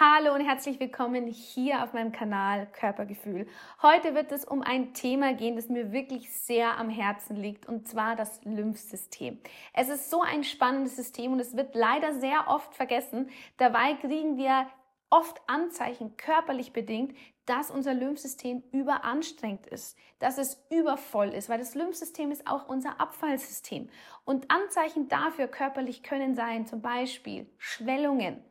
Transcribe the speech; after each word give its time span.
Hallo 0.00 0.32
und 0.32 0.42
herzlich 0.42 0.78
willkommen 0.78 1.26
hier 1.26 1.82
auf 1.82 1.92
meinem 1.92 2.12
Kanal 2.12 2.68
Körpergefühl. 2.70 3.48
Heute 3.82 4.14
wird 4.14 4.30
es 4.30 4.44
um 4.44 4.62
ein 4.62 4.94
Thema 4.94 5.34
gehen, 5.34 5.56
das 5.56 5.68
mir 5.68 5.90
wirklich 5.90 6.32
sehr 6.32 6.78
am 6.78 6.88
Herzen 6.88 7.34
liegt, 7.34 7.66
und 7.66 7.88
zwar 7.88 8.14
das 8.14 8.40
Lymphsystem. 8.44 9.40
Es 9.74 9.88
ist 9.88 10.08
so 10.08 10.22
ein 10.22 10.44
spannendes 10.44 10.94
System 10.94 11.32
und 11.32 11.40
es 11.40 11.56
wird 11.56 11.74
leider 11.74 12.12
sehr 12.12 12.46
oft 12.46 12.76
vergessen. 12.76 13.28
Dabei 13.56 13.94
kriegen 13.94 14.36
wir 14.36 14.68
oft 15.10 15.40
Anzeichen 15.48 16.16
körperlich 16.16 16.72
bedingt, 16.72 17.16
dass 17.44 17.72
unser 17.72 17.92
Lymphsystem 17.92 18.62
überanstrengt 18.70 19.66
ist, 19.66 19.98
dass 20.20 20.38
es 20.38 20.64
übervoll 20.70 21.30
ist, 21.30 21.48
weil 21.48 21.58
das 21.58 21.74
Lymphsystem 21.74 22.30
ist 22.30 22.46
auch 22.46 22.68
unser 22.68 23.00
Abfallsystem. 23.00 23.88
Und 24.24 24.48
Anzeichen 24.48 25.08
dafür 25.08 25.48
körperlich 25.48 26.04
können 26.04 26.36
sein 26.36 26.66
zum 26.66 26.82
Beispiel 26.82 27.50
Schwellungen, 27.56 28.44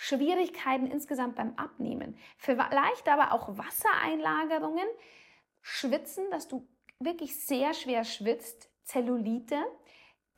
Schwierigkeiten 0.00 0.86
insgesamt 0.86 1.34
beim 1.34 1.54
Abnehmen, 1.56 2.16
vielleicht 2.36 3.08
aber 3.08 3.32
auch 3.32 3.58
Wassereinlagerungen, 3.58 4.86
Schwitzen, 5.60 6.30
dass 6.30 6.46
du 6.46 6.68
wirklich 7.00 7.44
sehr 7.44 7.74
schwer 7.74 8.04
schwitzt, 8.04 8.70
Zellulite, 8.84 9.56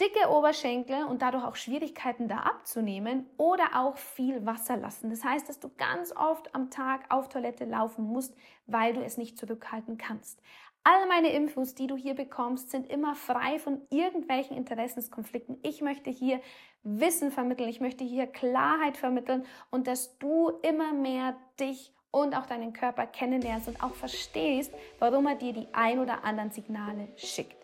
dicke 0.00 0.30
Oberschenkel 0.30 1.04
und 1.04 1.20
dadurch 1.20 1.44
auch 1.44 1.56
Schwierigkeiten 1.56 2.26
da 2.26 2.38
abzunehmen 2.38 3.28
oder 3.36 3.68
auch 3.74 3.98
viel 3.98 4.46
Wasser 4.46 4.78
lassen. 4.78 5.10
Das 5.10 5.24
heißt, 5.24 5.46
dass 5.46 5.60
du 5.60 5.68
ganz 5.76 6.16
oft 6.16 6.54
am 6.54 6.70
Tag 6.70 7.04
auf 7.10 7.28
Toilette 7.28 7.66
laufen 7.66 8.04
musst, 8.06 8.34
weil 8.66 8.94
du 8.94 9.04
es 9.04 9.18
nicht 9.18 9.36
zurückhalten 9.36 9.98
kannst. 9.98 10.40
All 10.82 11.06
meine 11.08 11.30
Infos, 11.30 11.74
die 11.74 11.86
du 11.86 11.96
hier 11.96 12.14
bekommst, 12.14 12.70
sind 12.70 12.90
immer 12.90 13.14
frei 13.14 13.58
von 13.58 13.82
irgendwelchen 13.90 14.56
Interessenskonflikten. 14.56 15.58
Ich 15.62 15.82
möchte 15.82 16.08
hier 16.08 16.40
Wissen 16.82 17.30
vermitteln, 17.30 17.68
ich 17.68 17.80
möchte 17.80 18.02
hier 18.02 18.26
Klarheit 18.26 18.96
vermitteln 18.96 19.44
und 19.70 19.86
dass 19.86 20.18
du 20.18 20.50
immer 20.62 20.94
mehr 20.94 21.36
dich 21.58 21.92
und 22.10 22.34
auch 22.34 22.46
deinen 22.46 22.72
Körper 22.72 23.06
kennenlernst 23.06 23.68
und 23.68 23.82
auch 23.82 23.94
verstehst, 23.94 24.72
warum 24.98 25.26
er 25.26 25.34
dir 25.34 25.52
die 25.52 25.68
ein 25.72 25.98
oder 25.98 26.24
anderen 26.24 26.50
Signale 26.50 27.08
schickt. 27.16 27.56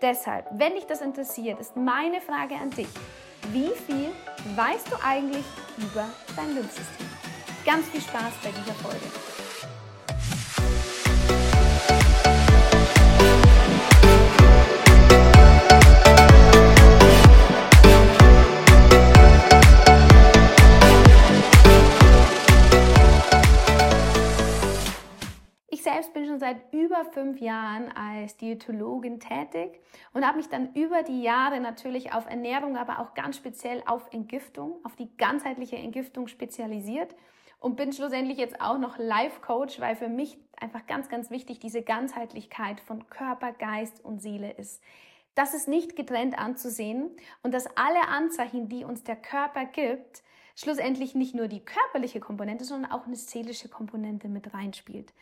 Deshalb, 0.00 0.46
wenn 0.52 0.74
dich 0.74 0.86
das 0.86 1.02
interessiert, 1.02 1.60
ist 1.60 1.76
meine 1.76 2.20
Frage 2.20 2.56
an 2.56 2.70
dich. 2.70 2.88
Wie 3.52 3.70
viel 3.86 4.08
weißt 4.56 4.90
du 4.90 4.96
eigentlich 5.04 5.44
über 5.76 6.08
dein 6.34 6.54
Lymphsystem? 6.54 7.06
Ganz 7.64 7.86
viel 7.90 8.00
Spaß 8.00 8.32
bei 8.42 8.50
dieser 8.50 8.74
Folge. 8.74 9.31
Seit 26.42 26.72
über 26.72 27.04
fünf 27.04 27.40
Jahren 27.40 27.92
als 27.92 28.36
Diätologin 28.36 29.20
tätig 29.20 29.78
und 30.12 30.26
habe 30.26 30.38
mich 30.38 30.48
dann 30.48 30.74
über 30.74 31.04
die 31.04 31.22
Jahre 31.22 31.60
natürlich 31.60 32.12
auf 32.12 32.28
Ernährung, 32.28 32.76
aber 32.76 32.98
auch 32.98 33.14
ganz 33.14 33.36
speziell 33.36 33.80
auf 33.86 34.12
Entgiftung, 34.12 34.84
auf 34.84 34.96
die 34.96 35.16
ganzheitliche 35.16 35.76
Entgiftung 35.76 36.26
spezialisiert 36.26 37.14
und 37.60 37.76
bin 37.76 37.92
schlussendlich 37.92 38.38
jetzt 38.38 38.60
auch 38.60 38.78
noch 38.78 38.98
Life-Coach, 38.98 39.78
weil 39.78 39.94
für 39.94 40.08
mich 40.08 40.36
einfach 40.60 40.84
ganz, 40.88 41.08
ganz 41.08 41.30
wichtig 41.30 41.60
diese 41.60 41.82
Ganzheitlichkeit 41.82 42.80
von 42.80 43.08
Körper, 43.08 43.52
Geist 43.52 44.04
und 44.04 44.20
Seele 44.20 44.50
ist. 44.50 44.82
Das 45.36 45.54
ist 45.54 45.68
nicht 45.68 45.94
getrennt 45.94 46.36
anzusehen 46.36 47.12
und 47.44 47.54
dass 47.54 47.68
alle 47.76 48.08
Anzeichen, 48.08 48.68
die 48.68 48.84
uns 48.84 49.04
der 49.04 49.14
Körper 49.14 49.64
gibt, 49.64 50.24
schlussendlich 50.56 51.14
nicht 51.14 51.34
nur 51.34 51.48
die 51.48 51.64
körperliche 51.64 52.20
Komponente, 52.20 52.64
sondern 52.64 52.90
auch 52.90 53.06
eine 53.06 53.16
seelische 53.16 53.68
Komponente 53.68 54.28
mit 54.28 54.52
reinspielt. 54.52 55.12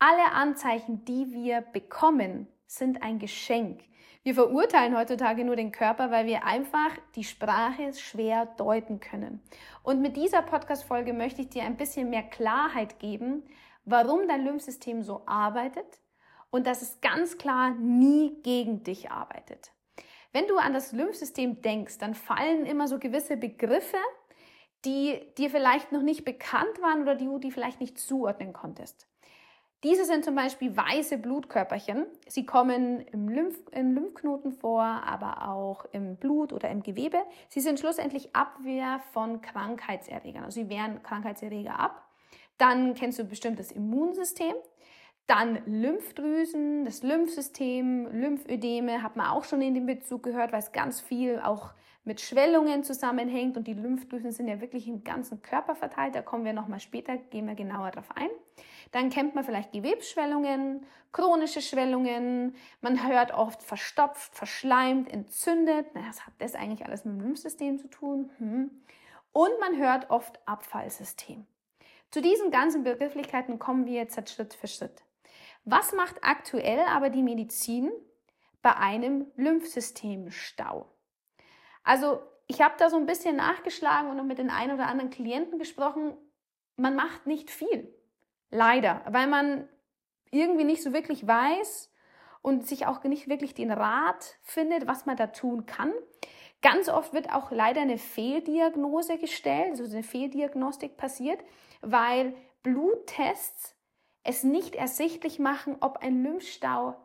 Alle 0.00 0.30
Anzeichen, 0.30 1.04
die 1.04 1.32
wir 1.32 1.60
bekommen, 1.60 2.46
sind 2.68 3.02
ein 3.02 3.18
Geschenk. 3.18 3.82
Wir 4.22 4.34
verurteilen 4.34 4.96
heutzutage 4.96 5.44
nur 5.44 5.56
den 5.56 5.72
Körper, 5.72 6.12
weil 6.12 6.26
wir 6.26 6.44
einfach 6.44 6.90
die 7.16 7.24
Sprache 7.24 7.92
schwer 7.94 8.46
deuten 8.46 9.00
können. 9.00 9.42
Und 9.82 10.00
mit 10.00 10.16
dieser 10.16 10.42
Podcast-Folge 10.42 11.12
möchte 11.12 11.42
ich 11.42 11.48
dir 11.48 11.64
ein 11.64 11.76
bisschen 11.76 12.10
mehr 12.10 12.22
Klarheit 12.22 13.00
geben, 13.00 13.42
warum 13.84 14.28
dein 14.28 14.44
Lymphsystem 14.44 15.02
so 15.02 15.22
arbeitet 15.26 15.98
und 16.50 16.68
dass 16.68 16.80
es 16.82 17.00
ganz 17.00 17.36
klar 17.36 17.70
nie 17.72 18.40
gegen 18.42 18.84
dich 18.84 19.10
arbeitet. 19.10 19.72
Wenn 20.32 20.46
du 20.46 20.58
an 20.58 20.74
das 20.74 20.92
Lymphsystem 20.92 21.60
denkst, 21.60 21.98
dann 21.98 22.14
fallen 22.14 22.66
immer 22.66 22.86
so 22.86 23.00
gewisse 23.00 23.36
Begriffe, 23.36 23.98
die 24.84 25.18
dir 25.38 25.50
vielleicht 25.50 25.90
noch 25.90 26.02
nicht 26.02 26.24
bekannt 26.24 26.80
waren 26.80 27.02
oder 27.02 27.16
die 27.16 27.24
du 27.24 27.40
die 27.40 27.50
vielleicht 27.50 27.80
nicht 27.80 27.98
zuordnen 27.98 28.52
konntest. 28.52 29.07
Diese 29.84 30.04
sind 30.04 30.24
zum 30.24 30.34
Beispiel 30.34 30.76
weiße 30.76 31.18
Blutkörperchen. 31.18 32.06
Sie 32.26 32.44
kommen 32.44 33.00
im, 33.12 33.28
Lymph 33.28 33.60
im 33.70 33.94
Lymphknoten 33.94 34.50
vor, 34.50 34.82
aber 34.82 35.48
auch 35.48 35.84
im 35.92 36.16
Blut 36.16 36.52
oder 36.52 36.68
im 36.68 36.82
Gewebe. 36.82 37.18
Sie 37.48 37.60
sind 37.60 37.78
schlussendlich 37.78 38.34
Abwehr 38.34 39.00
von 39.12 39.40
Krankheitserregern. 39.40 40.42
Also 40.42 40.62
sie 40.62 40.68
wehren 40.68 41.00
Krankheitserreger 41.04 41.78
ab. 41.78 42.08
Dann 42.56 42.94
kennst 42.94 43.20
du 43.20 43.24
bestimmt 43.24 43.60
das 43.60 43.70
Immunsystem. 43.70 44.54
Dann 45.28 45.62
Lymphdrüsen, 45.66 46.84
das 46.84 47.04
Lymphsystem, 47.04 48.08
Lymphödeme 48.10 49.02
hat 49.02 49.14
man 49.14 49.26
auch 49.26 49.44
schon 49.44 49.60
in 49.60 49.74
dem 49.74 49.86
Bezug 49.86 50.24
gehört, 50.24 50.52
weil 50.52 50.60
es 50.60 50.72
ganz 50.72 51.00
viel 51.00 51.38
auch 51.38 51.74
mit 52.02 52.20
Schwellungen 52.20 52.82
zusammenhängt 52.82 53.56
und 53.56 53.68
die 53.68 53.74
Lymphdrüsen 53.74 54.32
sind 54.32 54.48
ja 54.48 54.60
wirklich 54.60 54.88
im 54.88 55.04
ganzen 55.04 55.42
Körper 55.42 55.76
verteilt. 55.76 56.14
Da 56.14 56.22
kommen 56.22 56.46
wir 56.46 56.54
nochmal 56.54 56.80
später, 56.80 57.16
gehen 57.16 57.46
wir 57.46 57.54
genauer 57.54 57.90
drauf 57.90 58.08
ein. 58.16 58.30
Dann 58.92 59.10
kennt 59.10 59.34
man 59.34 59.44
vielleicht 59.44 59.72
Gewebsschwellungen, 59.72 60.86
chronische 61.12 61.60
Schwellungen. 61.60 62.56
Man 62.80 63.06
hört 63.06 63.32
oft 63.32 63.62
verstopft, 63.62 64.34
verschleimt, 64.34 65.12
entzündet. 65.12 65.86
Na, 65.94 66.00
was 66.08 66.26
hat 66.26 66.34
das 66.38 66.54
eigentlich 66.54 66.86
alles 66.86 67.04
mit 67.04 67.14
dem 67.14 67.20
Lymphsystem 67.20 67.78
zu 67.78 67.88
tun? 67.88 68.30
Hm. 68.38 68.70
Und 69.32 69.60
man 69.60 69.76
hört 69.76 70.10
oft 70.10 70.40
Abfallsystem. 70.46 71.46
Zu 72.10 72.22
diesen 72.22 72.50
ganzen 72.50 72.84
Begrifflichkeiten 72.84 73.58
kommen 73.58 73.86
wir 73.86 73.94
jetzt 73.94 74.30
Schritt 74.30 74.54
für 74.54 74.66
Schritt. 74.66 75.02
Was 75.64 75.92
macht 75.92 76.16
aktuell 76.22 76.80
aber 76.80 77.10
die 77.10 77.22
Medizin 77.22 77.92
bei 78.62 78.74
einem 78.74 79.26
Lymphsystemstau? 79.36 80.86
Also 81.84 82.22
ich 82.46 82.62
habe 82.62 82.74
da 82.78 82.88
so 82.88 82.96
ein 82.96 83.06
bisschen 83.06 83.36
nachgeschlagen 83.36 84.18
und 84.18 84.26
mit 84.26 84.38
den 84.38 84.50
ein 84.50 84.72
oder 84.72 84.86
anderen 84.86 85.10
Klienten 85.10 85.58
gesprochen. 85.58 86.16
Man 86.76 86.96
macht 86.96 87.26
nicht 87.26 87.50
viel. 87.50 87.94
Leider, 88.50 89.02
weil 89.08 89.26
man 89.26 89.68
irgendwie 90.30 90.64
nicht 90.64 90.82
so 90.82 90.92
wirklich 90.92 91.26
weiß 91.26 91.92
und 92.42 92.66
sich 92.66 92.86
auch 92.86 93.02
nicht 93.04 93.28
wirklich 93.28 93.54
den 93.54 93.70
Rat 93.70 94.38
findet, 94.42 94.86
was 94.86 95.06
man 95.06 95.16
da 95.16 95.28
tun 95.28 95.66
kann. 95.66 95.92
Ganz 96.60 96.88
oft 96.88 97.12
wird 97.12 97.32
auch 97.32 97.50
leider 97.50 97.82
eine 97.82 97.98
Fehldiagnose 97.98 99.18
gestellt, 99.18 99.70
also 99.70 99.84
eine 99.84 100.02
Fehldiagnostik 100.02 100.96
passiert, 100.96 101.40
weil 101.82 102.34
Bluttests 102.62 103.76
es 104.24 104.42
nicht 104.42 104.74
ersichtlich 104.74 105.38
machen, 105.38 105.76
ob 105.80 105.98
ein 105.98 106.22
Lymphstau 106.22 106.96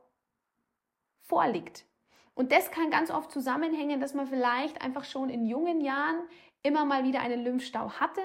vorliegt. 1.22 1.86
Und 2.34 2.52
das 2.52 2.72
kann 2.72 2.90
ganz 2.90 3.12
oft 3.12 3.32
zusammenhängen, 3.32 4.02
dass 4.02 4.14
man 4.14 4.28
vielleicht 4.28 4.82
einfach 4.82 5.04
schon 5.04 5.30
in 5.30 5.46
jungen 5.46 5.82
Jahren 5.82 6.28
immer 6.64 6.84
mal 6.84 7.04
wieder 7.04 7.22
einen 7.22 7.44
Lymphstau 7.44 7.92
hatte, 7.92 8.22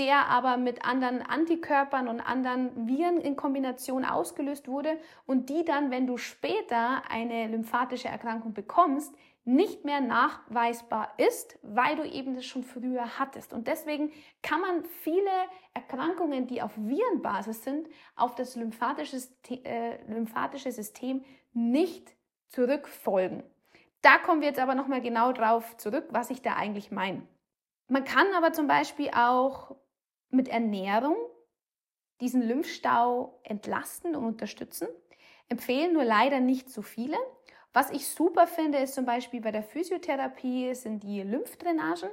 der 0.00 0.28
aber 0.28 0.56
mit 0.56 0.84
anderen 0.84 1.20
Antikörpern 1.20 2.08
und 2.08 2.20
anderen 2.20 2.88
Viren 2.88 3.20
in 3.20 3.36
Kombination 3.36 4.06
ausgelöst 4.06 4.66
wurde 4.66 4.98
und 5.26 5.50
die 5.50 5.64
dann, 5.64 5.90
wenn 5.90 6.06
du 6.06 6.16
später 6.16 7.02
eine 7.10 7.46
lymphatische 7.48 8.08
Erkrankung 8.08 8.54
bekommst, 8.54 9.14
nicht 9.44 9.84
mehr 9.84 10.00
nachweisbar 10.00 11.12
ist, 11.18 11.58
weil 11.62 11.96
du 11.96 12.04
eben 12.04 12.34
das 12.34 12.46
schon 12.46 12.62
früher 12.62 13.18
hattest. 13.18 13.52
Und 13.52 13.68
deswegen 13.68 14.10
kann 14.42 14.60
man 14.62 14.84
viele 14.84 15.30
Erkrankungen, 15.74 16.46
die 16.46 16.62
auf 16.62 16.72
Virenbasis 16.76 17.62
sind, 17.62 17.88
auf 18.16 18.34
das 18.34 18.56
lymphatische, 18.56 19.18
äh, 19.64 20.02
lymphatische 20.10 20.72
System 20.72 21.24
nicht 21.52 22.14
zurückfolgen. 22.48 23.42
Da 24.00 24.16
kommen 24.16 24.40
wir 24.40 24.48
jetzt 24.48 24.60
aber 24.60 24.74
nochmal 24.74 25.02
genau 25.02 25.32
drauf 25.32 25.76
zurück, 25.76 26.06
was 26.10 26.30
ich 26.30 26.40
da 26.40 26.54
eigentlich 26.54 26.90
meine. 26.90 27.22
Man 27.88 28.04
kann 28.04 28.32
aber 28.34 28.52
zum 28.52 28.66
Beispiel 28.66 29.10
auch 29.14 29.74
mit 30.30 30.48
Ernährung 30.48 31.16
diesen 32.20 32.42
Lymphstau 32.42 33.40
entlasten 33.42 34.14
und 34.14 34.24
unterstützen. 34.24 34.88
Empfehlen 35.48 35.92
nur 35.92 36.04
leider 36.04 36.40
nicht 36.40 36.70
so 36.70 36.82
viele. 36.82 37.16
Was 37.72 37.90
ich 37.90 38.08
super 38.08 38.46
finde, 38.46 38.78
ist 38.78 38.94
zum 38.94 39.04
Beispiel 39.04 39.40
bei 39.40 39.52
der 39.52 39.62
Physiotherapie 39.62 40.74
sind 40.74 41.02
die 41.02 41.22
Lymphdrainagen. 41.22 42.10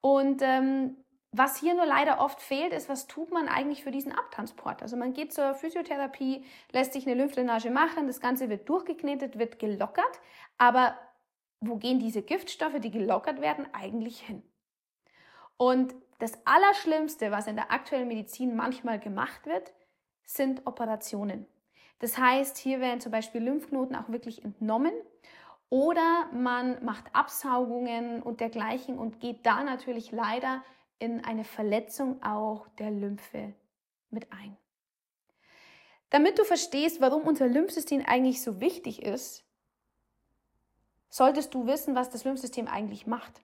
Und 0.00 0.40
ähm, 0.42 0.96
was 1.32 1.58
hier 1.58 1.74
nur 1.74 1.86
leider 1.86 2.20
oft 2.20 2.40
fehlt, 2.40 2.72
ist, 2.72 2.88
was 2.88 3.06
tut 3.06 3.30
man 3.30 3.48
eigentlich 3.48 3.84
für 3.84 3.90
diesen 3.90 4.12
Abtransport? 4.12 4.82
Also 4.82 4.96
man 4.96 5.12
geht 5.12 5.34
zur 5.34 5.54
Physiotherapie, 5.54 6.44
lässt 6.72 6.94
sich 6.94 7.06
eine 7.06 7.14
Lymphdrainage 7.14 7.70
machen, 7.70 8.06
das 8.06 8.20
Ganze 8.20 8.48
wird 8.48 8.68
durchgeknetet, 8.68 9.38
wird 9.38 9.58
gelockert, 9.58 10.20
aber 10.56 10.98
wo 11.60 11.76
gehen 11.76 11.98
diese 11.98 12.22
Giftstoffe, 12.22 12.80
die 12.80 12.90
gelockert 12.90 13.40
werden, 13.40 13.66
eigentlich 13.74 14.20
hin? 14.20 14.42
Und 15.58 15.94
das 16.18 16.32
Allerschlimmste, 16.44 17.30
was 17.30 17.46
in 17.46 17.56
der 17.56 17.70
aktuellen 17.70 18.08
Medizin 18.08 18.56
manchmal 18.56 18.98
gemacht 18.98 19.46
wird, 19.46 19.72
sind 20.24 20.66
Operationen. 20.66 21.46
Das 21.98 22.18
heißt, 22.18 22.58
hier 22.58 22.80
werden 22.80 23.00
zum 23.00 23.12
Beispiel 23.12 23.42
Lymphknoten 23.42 23.96
auch 23.96 24.08
wirklich 24.08 24.44
entnommen 24.44 24.92
oder 25.68 26.30
man 26.32 26.84
macht 26.84 27.14
Absaugungen 27.14 28.22
und 28.22 28.40
dergleichen 28.40 28.98
und 28.98 29.20
geht 29.20 29.46
da 29.46 29.64
natürlich 29.64 30.12
leider 30.12 30.62
in 30.98 31.24
eine 31.24 31.44
Verletzung 31.44 32.22
auch 32.22 32.68
der 32.78 32.90
Lymphe 32.90 33.54
mit 34.10 34.32
ein. 34.32 34.56
Damit 36.10 36.38
du 36.38 36.44
verstehst, 36.44 37.00
warum 37.00 37.22
unser 37.22 37.48
Lymphsystem 37.48 38.04
eigentlich 38.06 38.42
so 38.42 38.60
wichtig 38.60 39.02
ist, 39.02 39.44
solltest 41.08 41.54
du 41.54 41.66
wissen, 41.66 41.94
was 41.94 42.10
das 42.10 42.24
Lymphsystem 42.24 42.68
eigentlich 42.68 43.06
macht. 43.06 43.42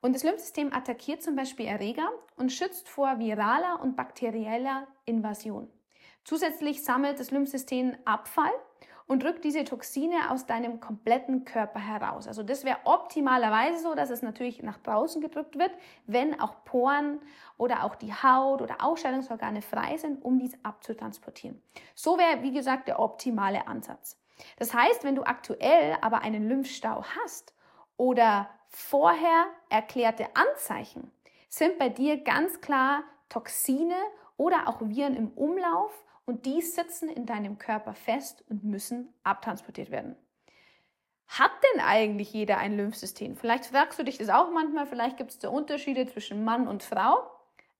Und 0.00 0.14
das 0.14 0.24
Lymphsystem 0.24 0.72
attackiert 0.72 1.22
zum 1.22 1.36
Beispiel 1.36 1.66
Erreger 1.66 2.08
und 2.36 2.52
schützt 2.52 2.88
vor 2.88 3.18
viraler 3.18 3.80
und 3.82 3.96
bakterieller 3.96 4.86
Invasion. 5.04 5.70
Zusätzlich 6.24 6.84
sammelt 6.84 7.20
das 7.20 7.30
Lymphsystem 7.30 7.96
Abfall 8.04 8.52
und 9.06 9.22
drückt 9.22 9.44
diese 9.44 9.64
Toxine 9.64 10.30
aus 10.30 10.46
deinem 10.46 10.80
kompletten 10.80 11.44
Körper 11.44 11.78
heraus. 11.78 12.26
Also 12.26 12.42
das 12.42 12.64
wäre 12.64 12.78
optimalerweise 12.84 13.80
so, 13.80 13.94
dass 13.94 14.10
es 14.10 14.22
natürlich 14.22 14.62
nach 14.62 14.78
draußen 14.78 15.22
gedrückt 15.22 15.58
wird, 15.58 15.70
wenn 16.06 16.40
auch 16.40 16.64
Poren 16.64 17.20
oder 17.56 17.84
auch 17.84 17.94
die 17.94 18.12
Haut 18.12 18.62
oder 18.62 18.84
Ausscheidungsorgane 18.84 19.62
frei 19.62 19.96
sind, 19.96 20.24
um 20.24 20.38
dies 20.38 20.56
abzutransportieren. 20.64 21.62
So 21.94 22.18
wäre, 22.18 22.42
wie 22.42 22.52
gesagt, 22.52 22.88
der 22.88 22.98
optimale 22.98 23.66
Ansatz. 23.68 24.20
Das 24.58 24.74
heißt, 24.74 25.04
wenn 25.04 25.14
du 25.14 25.22
aktuell 25.22 25.96
aber 26.02 26.22
einen 26.22 26.48
Lymphstau 26.48 27.04
hast 27.04 27.54
oder 27.96 28.50
vorher 28.76 29.46
erklärte 29.70 30.26
Anzeichen, 30.36 31.10
sind 31.48 31.78
bei 31.78 31.88
dir 31.88 32.22
ganz 32.22 32.60
klar 32.60 33.04
Toxine 33.30 33.96
oder 34.36 34.68
auch 34.68 34.82
Viren 34.82 35.16
im 35.16 35.30
Umlauf 35.30 36.04
und 36.26 36.44
die 36.44 36.60
sitzen 36.60 37.08
in 37.08 37.24
deinem 37.24 37.56
Körper 37.56 37.94
fest 37.94 38.44
und 38.50 38.64
müssen 38.64 39.14
abtransportiert 39.22 39.90
werden. 39.90 40.14
Hat 41.26 41.50
denn 41.72 41.80
eigentlich 41.80 42.34
jeder 42.34 42.58
ein 42.58 42.76
Lymphsystem? 42.76 43.36
Vielleicht 43.36 43.64
fragst 43.66 43.98
du 43.98 44.02
dich 44.02 44.18
das 44.18 44.28
auch 44.28 44.50
manchmal, 44.50 44.86
vielleicht 44.86 45.16
gibt 45.16 45.30
es 45.30 45.38
da 45.38 45.48
Unterschiede 45.48 46.06
zwischen 46.06 46.44
Mann 46.44 46.68
und 46.68 46.82
Frau, 46.82 47.16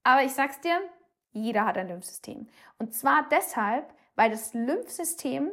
aber 0.02 0.24
ich 0.24 0.32
sag's 0.32 0.62
dir, 0.62 0.80
jeder 1.32 1.66
hat 1.66 1.76
ein 1.76 1.88
Lymphsystem. 1.88 2.48
Und 2.78 2.94
zwar 2.94 3.28
deshalb, 3.30 3.92
weil 4.14 4.30
das 4.30 4.54
Lymphsystem 4.54 5.50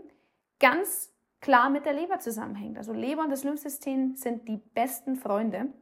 ganz 0.59 1.12
klar 1.43 1.69
mit 1.69 1.85
der 1.85 1.93
Leber 1.93 2.19
zusammenhängt. 2.19 2.77
Also 2.77 2.93
Leber 2.93 3.21
und 3.23 3.29
das 3.29 3.43
Lymphsystem 3.43 4.15
sind 4.15 4.47
die 4.47 4.57
besten 4.57 5.17
Freunde. 5.17 5.73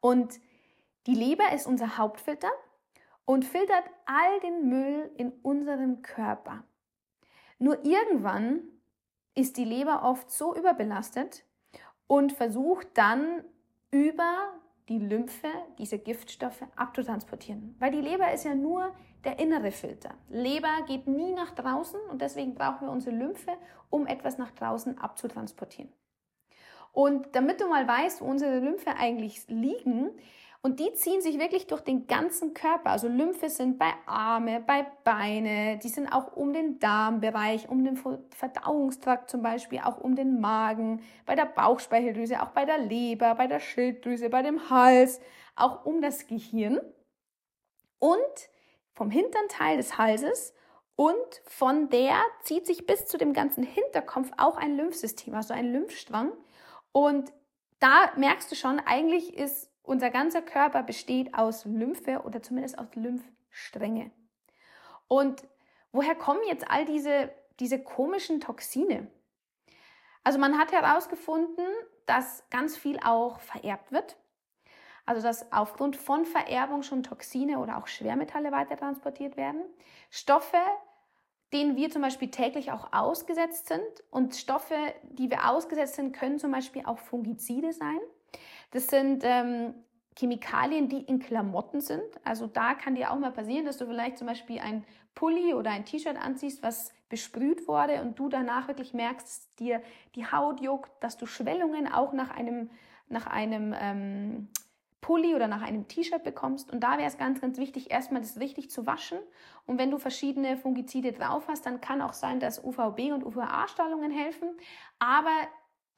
Und 0.00 0.40
die 1.06 1.14
Leber 1.14 1.52
ist 1.54 1.66
unser 1.66 1.96
Hauptfilter 1.96 2.50
und 3.24 3.44
filtert 3.44 3.84
all 4.04 4.40
den 4.40 4.68
Müll 4.68 5.10
in 5.16 5.30
unserem 5.42 6.02
Körper. 6.02 6.64
Nur 7.60 7.84
irgendwann 7.84 8.62
ist 9.34 9.56
die 9.56 9.64
Leber 9.64 10.02
oft 10.02 10.30
so 10.30 10.56
überbelastet 10.56 11.44
und 12.08 12.32
versucht 12.32 12.88
dann 12.94 13.44
über 13.92 14.54
die 14.88 14.98
Lymphe 14.98 15.48
diese 15.78 16.00
Giftstoffe 16.00 16.64
abzutransportieren. 16.74 17.76
Weil 17.78 17.92
die 17.92 18.00
Leber 18.00 18.32
ist 18.32 18.44
ja 18.44 18.56
nur 18.56 18.92
der 19.24 19.38
innere 19.38 19.70
Filter. 19.70 20.14
Leber 20.28 20.82
geht 20.86 21.06
nie 21.06 21.32
nach 21.32 21.50
draußen 21.50 22.00
und 22.10 22.22
deswegen 22.22 22.54
brauchen 22.54 22.86
wir 22.86 22.92
unsere 22.92 23.16
Lymphe, 23.16 23.52
um 23.90 24.06
etwas 24.06 24.38
nach 24.38 24.50
draußen 24.52 24.98
abzutransportieren. 24.98 25.92
Und 26.92 27.34
damit 27.34 27.60
du 27.60 27.68
mal 27.68 27.86
weißt, 27.86 28.20
wo 28.20 28.26
unsere 28.26 28.58
Lymphe 28.58 28.96
eigentlich 28.96 29.46
liegen, 29.48 30.10
und 30.60 30.80
die 30.80 30.92
ziehen 30.94 31.20
sich 31.20 31.38
wirklich 31.38 31.68
durch 31.68 31.82
den 31.82 32.08
ganzen 32.08 32.52
Körper. 32.52 32.90
Also 32.90 33.06
Lymphe 33.06 33.48
sind 33.48 33.78
bei 33.78 33.92
Arme, 34.06 34.60
bei 34.60 34.86
Beine, 35.04 35.78
die 35.78 35.88
sind 35.88 36.08
auch 36.08 36.36
um 36.36 36.52
den 36.52 36.80
Darmbereich, 36.80 37.68
um 37.68 37.84
den 37.84 37.96
Verdauungstrakt 37.96 39.30
zum 39.30 39.40
Beispiel, 39.40 39.78
auch 39.78 39.98
um 39.98 40.16
den 40.16 40.40
Magen, 40.40 41.02
bei 41.26 41.36
der 41.36 41.46
Bauchspeicheldrüse, 41.46 42.42
auch 42.42 42.50
bei 42.50 42.64
der 42.64 42.78
Leber, 42.78 43.36
bei 43.36 43.46
der 43.46 43.60
Schilddrüse, 43.60 44.30
bei 44.30 44.42
dem 44.42 44.68
Hals, 44.68 45.20
auch 45.54 45.84
um 45.86 46.02
das 46.02 46.26
Gehirn 46.26 46.80
und 48.00 48.50
vom 48.98 49.10
hinteren 49.10 49.48
Teil 49.48 49.76
des 49.76 49.96
Halses 49.96 50.52
und 50.96 51.42
von 51.46 51.88
der 51.88 52.20
zieht 52.42 52.66
sich 52.66 52.84
bis 52.84 53.06
zu 53.06 53.16
dem 53.16 53.32
ganzen 53.32 53.62
Hinterkopf 53.62 54.32
auch 54.36 54.56
ein 54.56 54.76
Lymphsystem, 54.76 55.34
also 55.36 55.54
ein 55.54 55.72
Lymphstrang. 55.72 56.32
Und 56.90 57.32
da 57.78 58.12
merkst 58.16 58.50
du 58.50 58.56
schon, 58.56 58.80
eigentlich 58.80 59.36
ist 59.36 59.70
unser 59.84 60.10
ganzer 60.10 60.42
Körper 60.42 60.82
besteht 60.82 61.32
aus 61.34 61.64
Lymphe 61.64 62.22
oder 62.24 62.42
zumindest 62.42 62.76
aus 62.76 62.88
Lymphstränge. 62.94 64.10
Und 65.06 65.44
woher 65.92 66.16
kommen 66.16 66.40
jetzt 66.48 66.68
all 66.68 66.84
diese, 66.84 67.30
diese 67.60 67.80
komischen 67.80 68.40
Toxine? 68.40 69.06
Also 70.24 70.40
man 70.40 70.58
hat 70.58 70.72
herausgefunden, 70.72 71.66
dass 72.06 72.42
ganz 72.50 72.76
viel 72.76 72.98
auch 73.04 73.38
vererbt 73.38 73.92
wird. 73.92 74.16
Also 75.08 75.22
dass 75.22 75.50
aufgrund 75.52 75.96
von 75.96 76.26
Vererbung 76.26 76.82
schon 76.82 77.02
Toxine 77.02 77.60
oder 77.60 77.78
auch 77.78 77.86
Schwermetalle 77.86 78.52
weitertransportiert 78.52 79.38
werden. 79.38 79.62
Stoffe, 80.10 80.58
denen 81.50 81.76
wir 81.76 81.88
zum 81.88 82.02
Beispiel 82.02 82.30
täglich 82.30 82.72
auch 82.72 82.92
ausgesetzt 82.92 83.68
sind. 83.68 83.80
Und 84.10 84.36
Stoffe, 84.36 84.74
die 85.04 85.30
wir 85.30 85.48
ausgesetzt 85.48 85.94
sind, 85.94 86.12
können 86.12 86.38
zum 86.38 86.52
Beispiel 86.52 86.82
auch 86.84 86.98
Fungizide 86.98 87.72
sein. 87.72 87.98
Das 88.72 88.88
sind 88.88 89.22
ähm, 89.24 89.72
Chemikalien, 90.14 90.90
die 90.90 91.00
in 91.00 91.20
Klamotten 91.20 91.80
sind. 91.80 92.04
Also 92.22 92.46
da 92.46 92.74
kann 92.74 92.94
dir 92.94 93.10
auch 93.10 93.18
mal 93.18 93.32
passieren, 93.32 93.64
dass 93.64 93.78
du 93.78 93.86
vielleicht 93.86 94.18
zum 94.18 94.26
Beispiel 94.26 94.58
ein 94.58 94.84
Pulli 95.14 95.54
oder 95.54 95.70
ein 95.70 95.86
T-Shirt 95.86 96.18
anziehst, 96.22 96.62
was 96.62 96.92
besprüht 97.08 97.66
wurde 97.66 98.02
und 98.02 98.18
du 98.18 98.28
danach 98.28 98.68
wirklich 98.68 98.92
merkst, 98.92 99.26
dass 99.26 99.54
dir 99.54 99.80
die 100.16 100.26
Haut 100.26 100.60
juckt, 100.60 100.90
dass 101.02 101.16
du 101.16 101.24
Schwellungen 101.24 101.90
auch 101.90 102.12
nach 102.12 102.30
einem, 102.30 102.68
nach 103.08 103.26
einem 103.26 103.74
ähm, 103.80 104.48
Pulli 105.00 105.34
oder 105.34 105.46
nach 105.46 105.62
einem 105.62 105.88
T-Shirt 105.88 106.24
bekommst. 106.24 106.70
Und 106.72 106.80
da 106.80 106.98
wäre 106.98 107.08
es 107.08 107.18
ganz, 107.18 107.40
ganz 107.40 107.58
wichtig, 107.58 107.90
erstmal 107.90 108.20
das 108.20 108.40
richtig 108.40 108.70
zu 108.70 108.86
waschen. 108.86 109.18
Und 109.66 109.78
wenn 109.78 109.90
du 109.90 109.98
verschiedene 109.98 110.56
Fungizide 110.56 111.12
drauf 111.12 111.44
hast, 111.48 111.66
dann 111.66 111.80
kann 111.80 112.02
auch 112.02 112.12
sein, 112.12 112.40
dass 112.40 112.62
UVB 112.62 113.12
und 113.12 113.24
UVA-Strahlungen 113.24 114.10
helfen. 114.10 114.48
Aber 114.98 115.30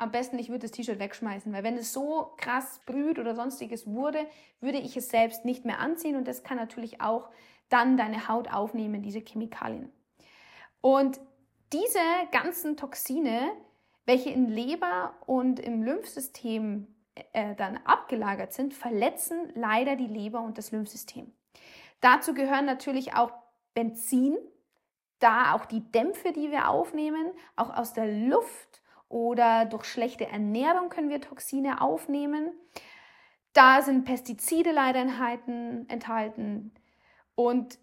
am 0.00 0.10
besten, 0.10 0.38
ich 0.38 0.48
würde 0.48 0.60
das 0.60 0.70
T-Shirt 0.70 0.98
wegschmeißen, 0.98 1.52
weil 1.52 1.62
wenn 1.62 1.76
es 1.76 1.92
so 1.92 2.32
krass 2.38 2.80
brüht 2.86 3.18
oder 3.18 3.34
sonstiges 3.34 3.86
wurde, 3.86 4.26
würde 4.60 4.78
ich 4.78 4.96
es 4.96 5.10
selbst 5.10 5.44
nicht 5.44 5.66
mehr 5.66 5.78
anziehen 5.78 6.16
und 6.16 6.26
das 6.26 6.42
kann 6.42 6.56
natürlich 6.56 7.02
auch 7.02 7.28
dann 7.68 7.98
deine 7.98 8.26
Haut 8.26 8.50
aufnehmen, 8.50 9.02
diese 9.02 9.20
Chemikalien. 9.20 9.92
Und 10.80 11.20
diese 11.72 12.00
ganzen 12.32 12.78
Toxine, 12.78 13.52
welche 14.06 14.30
in 14.30 14.48
Leber 14.48 15.14
und 15.26 15.60
im 15.60 15.82
Lymphsystem 15.82 16.86
äh, 17.32 17.54
dann 17.54 17.78
abgelagert 17.84 18.52
sind, 18.52 18.74
verletzen 18.74 19.52
leider 19.54 19.96
die 19.96 20.06
Leber 20.06 20.40
und 20.40 20.58
das 20.58 20.72
Lymphsystem. 20.72 21.32
Dazu 22.00 22.34
gehören 22.34 22.64
natürlich 22.64 23.14
auch 23.14 23.32
Benzin, 23.74 24.36
da 25.18 25.54
auch 25.54 25.66
die 25.66 25.80
Dämpfe, 25.92 26.32
die 26.32 26.50
wir 26.50 26.68
aufnehmen, 26.68 27.30
auch 27.56 27.76
aus 27.76 27.92
der 27.92 28.06
Luft 28.06 28.82
oder 29.08 29.66
durch 29.66 29.84
schlechte 29.84 30.26
Ernährung 30.26 30.88
können 30.88 31.10
wir 31.10 31.20
Toxine 31.20 31.80
aufnehmen. 31.82 32.52
Da 33.52 33.82
sind 33.82 34.04
Pestizide 34.04 34.70
leider 34.70 35.00
enthalten. 35.00 36.72
Und 37.34 37.78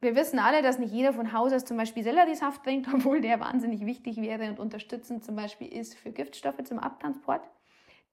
wir 0.00 0.16
wissen 0.16 0.38
alle, 0.38 0.62
dass 0.62 0.78
nicht 0.78 0.92
jeder 0.92 1.12
von 1.12 1.32
Haus 1.32 1.52
aus 1.52 1.66
zum 1.66 1.76
Beispiel 1.76 2.02
Selleriesaft 2.02 2.64
trinkt, 2.64 2.88
obwohl 2.94 3.20
der 3.20 3.38
wahnsinnig 3.40 3.84
wichtig 3.84 4.16
wäre 4.16 4.48
und 4.48 4.58
unterstützend 4.58 5.24
zum 5.24 5.36
Beispiel 5.36 5.68
ist 5.68 5.94
für 5.94 6.10
Giftstoffe 6.10 6.62
zum 6.64 6.78
Abtransport. 6.78 7.42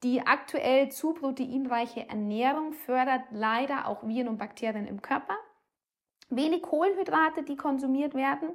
Die 0.03 0.21
aktuell 0.21 0.91
zu 0.91 1.13
proteinreiche 1.13 2.07
Ernährung 2.07 2.73
fördert 2.73 3.23
leider 3.31 3.87
auch 3.87 4.07
Viren 4.07 4.27
und 4.27 4.37
Bakterien 4.37 4.85
im 4.85 5.01
Körper. 5.01 5.35
Wenig 6.29 6.61
Kohlenhydrate, 6.61 7.43
die 7.43 7.55
konsumiert 7.55 8.13
werden. 8.13 8.49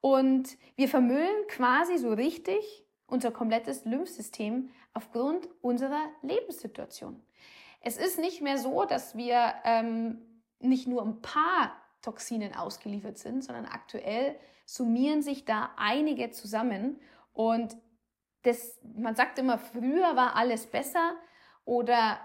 Und 0.00 0.56
wir 0.76 0.88
vermüllen 0.88 1.46
quasi 1.48 1.98
so 1.98 2.12
richtig 2.12 2.84
unser 3.06 3.30
komplettes 3.30 3.84
Lymphsystem 3.84 4.70
aufgrund 4.94 5.48
unserer 5.60 6.08
Lebenssituation. 6.22 7.22
Es 7.80 7.96
ist 7.96 8.18
nicht 8.18 8.40
mehr 8.40 8.58
so, 8.58 8.84
dass 8.84 9.16
wir 9.16 9.54
ähm, 9.64 10.18
nicht 10.58 10.86
nur 10.86 11.02
ein 11.02 11.20
paar 11.20 11.72
Toxinen 12.02 12.54
ausgeliefert 12.54 13.18
sind, 13.18 13.44
sondern 13.44 13.66
aktuell 13.66 14.36
summieren 14.64 15.22
sich 15.22 15.44
da 15.44 15.70
einige 15.76 16.30
zusammen. 16.30 17.00
Und 17.32 17.76
das, 18.42 18.78
man 18.82 19.14
sagt 19.14 19.38
immer, 19.38 19.58
früher 19.58 20.16
war 20.16 20.36
alles 20.36 20.66
besser 20.66 21.14
oder 21.64 22.18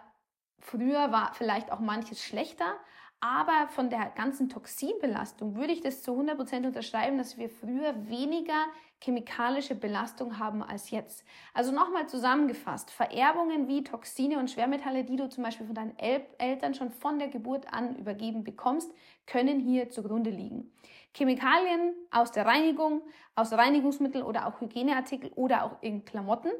früher 0.59 1.11
war 1.11 1.33
vielleicht 1.33 1.71
auch 1.71 1.79
manches 1.79 2.23
schlechter. 2.23 2.75
Aber 3.21 3.67
von 3.69 3.89
der 3.89 4.11
ganzen 4.15 4.49
Toxinbelastung 4.49 5.55
würde 5.55 5.73
ich 5.73 5.81
das 5.81 6.03
zu 6.03 6.11
100% 6.11 6.67
unterschreiben, 6.67 7.17
dass 7.17 7.37
wir 7.37 7.49
früher 7.49 8.07
weniger 8.07 8.65
chemikalische 9.01 9.75
Belastung 9.75 10.37
haben 10.37 10.61
als 10.61 10.91
jetzt. 10.91 11.23
Also 11.53 11.71
nochmal 11.71 12.07
zusammengefasst, 12.07 12.91
Vererbungen 12.91 13.67
wie 13.67 13.83
Toxine 13.83 14.37
und 14.37 14.51
Schwermetalle, 14.51 15.03
die 15.03 15.15
du 15.15 15.29
zum 15.29 15.43
Beispiel 15.43 15.65
von 15.65 15.75
deinen 15.75 15.97
El 15.97 16.25
Eltern 16.37 16.73
schon 16.73 16.91
von 16.91 17.19
der 17.19 17.29
Geburt 17.29 17.71
an 17.73 17.95
übergeben 17.95 18.43
bekommst, 18.43 18.91
können 19.25 19.59
hier 19.59 19.89
zugrunde 19.89 20.29
liegen. 20.29 20.71
Chemikalien 21.15 21.93
aus 22.11 22.31
der 22.31 22.45
Reinigung, 22.45 23.01
aus 23.35 23.53
Reinigungsmitteln 23.53 24.23
oder 24.23 24.47
auch 24.47 24.59
Hygieneartikel 24.59 25.31
oder 25.35 25.63
auch 25.63 25.81
in 25.81 26.03
Klamotten. 26.03 26.51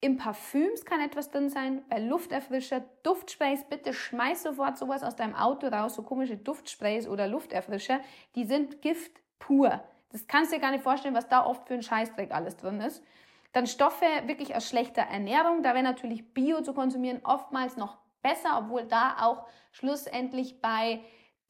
Im 0.00 0.16
Parfüms 0.16 0.84
kann 0.84 1.00
etwas 1.00 1.30
drin 1.30 1.48
sein, 1.48 1.84
bei 1.88 2.00
Lufterfrischer, 2.00 2.82
Duftsprays, 3.04 3.64
bitte 3.70 3.92
schmeiß 3.92 4.42
sofort 4.42 4.76
sowas 4.76 5.04
aus 5.04 5.14
deinem 5.14 5.36
Auto 5.36 5.68
raus, 5.68 5.94
so 5.94 6.02
komische 6.02 6.36
Duftsprays 6.36 7.06
oder 7.06 7.28
Lufterfrischer, 7.28 8.00
die 8.34 8.44
sind 8.44 8.82
Gift 8.82 9.12
pur. 9.38 9.80
Das 10.10 10.26
kannst 10.26 10.50
du 10.50 10.56
dir 10.56 10.60
gar 10.60 10.72
nicht 10.72 10.82
vorstellen, 10.82 11.14
was 11.14 11.28
da 11.28 11.46
oft 11.46 11.68
für 11.68 11.74
ein 11.74 11.84
Scheißdreck 11.84 12.32
alles 12.32 12.56
drin 12.56 12.80
ist. 12.80 13.04
Dann 13.52 13.68
Stoffe 13.68 14.06
wirklich 14.26 14.56
aus 14.56 14.68
schlechter 14.68 15.02
Ernährung, 15.02 15.62
da 15.62 15.74
wäre 15.74 15.84
natürlich 15.84 16.34
Bio 16.34 16.62
zu 16.62 16.74
konsumieren 16.74 17.20
oftmals 17.22 17.76
noch 17.76 17.98
besser, 18.22 18.58
obwohl 18.58 18.84
da 18.84 19.16
auch 19.20 19.46
schlussendlich 19.70 20.60
bei 20.60 21.00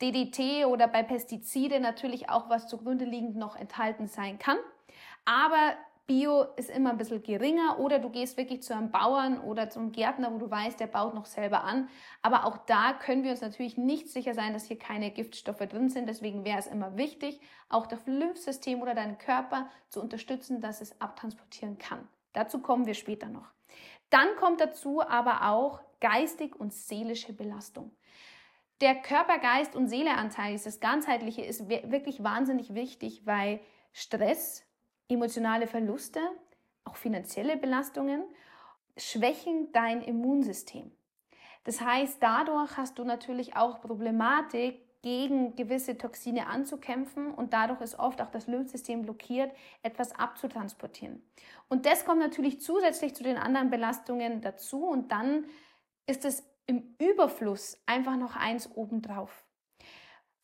DDT 0.03 0.67
oder 0.67 0.89
bei 0.89 1.03
Pestizide 1.03 1.81
natürlich 1.81 2.29
auch 2.29 2.51
was 2.51 2.67
zugrunde 2.67 3.05
liegend 3.05 3.37
noch 3.37 3.57
enthalten 3.57 4.07
sein 4.07 4.39
kann. 4.39 4.59
Aber 5.25 5.77
Bio 6.07 6.43
ist 6.57 6.69
immer 6.69 6.91
ein 6.91 6.99
bisschen 6.99 7.23
geringer 7.23 7.79
oder 7.79 8.01
du 8.01 8.11
gehst 8.11 8.37
wirklich 8.37 8.63
zu 8.63 8.75
einem 8.75 8.91
Bauern 8.91 9.41
oder 9.41 9.71
zum 9.71 9.93
Gärtner, 9.93 10.33
wo 10.33 10.39
du 10.39 10.51
weißt, 10.51 10.81
der 10.81 10.89
baut 10.89 11.15
noch 11.15 11.27
selber 11.27 11.63
an. 11.63 11.89
Aber 12.23 12.45
auch 12.45 12.59
da 12.67 12.93
können 12.93 13.23
wir 13.23 13.31
uns 13.31 13.41
natürlich 13.41 13.79
nicht 13.79 14.09
sicher 14.09 14.35
sein, 14.35 14.53
dass 14.53 14.67
hier 14.67 14.79
keine 14.79 15.13
Giftstoffe 15.13 15.59
drin 15.59 15.89
sind. 15.89 16.09
Deswegen 16.09 16.45
wäre 16.45 16.59
es 16.59 16.67
immer 16.67 16.97
wichtig, 16.97 17.41
auch 17.69 17.87
das 17.87 18.05
Lymphsystem 18.07 18.83
oder 18.83 18.95
deinen 18.95 19.17
Körper 19.19 19.71
zu 19.89 20.03
unterstützen, 20.03 20.61
dass 20.61 20.81
es 20.81 21.01
abtransportieren 21.01 21.79
kann. 21.79 22.09
Dazu 22.33 22.59
kommen 22.59 22.87
wir 22.87 22.95
später 22.95 23.29
noch. 23.29 23.47
Dann 24.11 24.29
kommt 24.37 24.61
dazu 24.61 25.01
aber 25.01 25.49
auch 25.49 25.81
geistig 26.01 26.57
und 26.59 26.75
seelische 26.75 27.33
Belastung. 27.33 27.93
Der 28.83 28.97
Körper, 28.97 29.39
Geist 29.39 29.77
und 29.77 29.87
Seeleanteil, 29.87 30.59
das 30.59 30.81
ganzheitliche, 30.81 31.43
ist 31.43 31.69
wirklich 31.69 32.25
wahnsinnig 32.25 32.75
wichtig, 32.75 33.23
weil 33.25 33.61
Stress 33.93 34.65
emotionale 35.09 35.69
Verluste, 35.69 36.19
auch 36.85 36.97
finanzielle 36.97 37.57
Belastungen, 37.57 38.25
schwächen 38.97 39.71
dein 39.71 40.03
Immunsystem. 40.03 40.91
Das 41.63 41.81
heißt, 41.81 42.21
dadurch 42.21 42.77
hast 42.77 42.99
du 42.99 43.05
natürlich 43.05 43.55
auch 43.55 43.81
Problematik, 43.81 44.81
gegen 45.03 45.57
gewisse 45.57 45.99
Toxine 45.99 46.47
anzukämpfen 46.47 47.35
und 47.35 47.53
dadurch 47.53 47.81
ist 47.81 47.99
oft 47.99 48.23
auch 48.23 48.31
das 48.31 48.47
Lymphsystem 48.47 49.03
blockiert, 49.03 49.53
etwas 49.83 50.13
abzutransportieren. 50.13 51.21
Und 51.69 51.87
das 51.87 52.05
kommt 52.05 52.21
natürlich 52.21 52.61
zusätzlich 52.61 53.15
zu 53.15 53.25
den 53.25 53.37
anderen 53.37 53.69
Belastungen 53.71 54.41
dazu 54.41 54.85
und 54.85 55.11
dann 55.11 55.47
ist 56.07 56.25
es 56.25 56.45
im 56.67 56.95
Überfluss 56.99 57.81
einfach 57.87 58.17
noch 58.17 58.37
eins 58.37 58.71
obendrauf. 58.75 59.45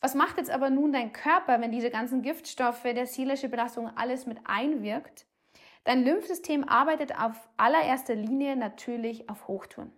Was 0.01 0.15
macht 0.15 0.37
jetzt 0.37 0.49
aber 0.49 0.69
nun 0.69 0.93
dein 0.93 1.11
Körper, 1.11 1.59
wenn 1.59 1.71
diese 1.71 1.89
ganzen 1.89 2.21
Giftstoffe, 2.21 2.83
der 2.83 3.05
seelische 3.05 3.49
Belastung, 3.49 3.87
alles 3.97 4.25
mit 4.25 4.39
einwirkt? 4.45 5.25
Dein 5.83 6.03
Lymphsystem 6.03 6.67
arbeitet 6.67 7.19
auf 7.19 7.49
allererster 7.57 8.15
Linie 8.15 8.55
natürlich 8.55 9.29
auf 9.29 9.47
Hochtouren, 9.47 9.91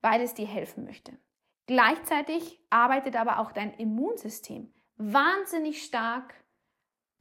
weil 0.00 0.20
es 0.20 0.34
dir 0.34 0.46
helfen 0.46 0.84
möchte. 0.84 1.16
Gleichzeitig 1.66 2.60
arbeitet 2.70 3.16
aber 3.16 3.38
auch 3.38 3.52
dein 3.52 3.74
Immunsystem 3.74 4.72
wahnsinnig 4.96 5.82
stark 5.84 6.34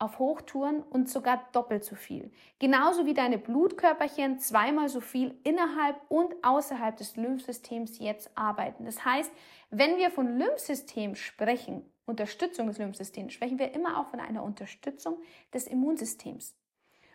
auf 0.06 0.20
Hochtouren 0.20 0.84
und 0.84 1.10
sogar 1.10 1.48
doppelt 1.52 1.84
so 1.84 1.96
viel. 1.96 2.32
Genauso 2.60 3.06
wie 3.06 3.14
deine 3.14 3.38
Blutkörperchen 3.38 4.40
zweimal 4.40 4.88
so 4.88 5.02
viel 5.02 5.38
innerhalb 5.44 6.00
und 6.10 6.34
außerhalb 6.44 6.96
des 6.96 7.18
Lymphsystems 7.18 8.00
jetzt 8.00 8.30
arbeiten. 8.38 8.86
Das 8.86 9.04
heißt, 9.04 9.32
wenn 9.72 9.98
wir 9.98 10.12
von 10.12 10.38
Lymphsystem 10.38 11.16
sprechen, 11.16 11.84
Unterstützung 12.06 12.68
des 12.68 12.78
Lymphsystems, 12.78 13.34
sprechen 13.34 13.60
wir 13.60 13.74
immer 13.74 14.00
auch 14.00 14.08
von 14.08 14.20
einer 14.20 14.44
Unterstützung 14.44 15.18
des 15.54 15.66
Immunsystems. 15.68 16.56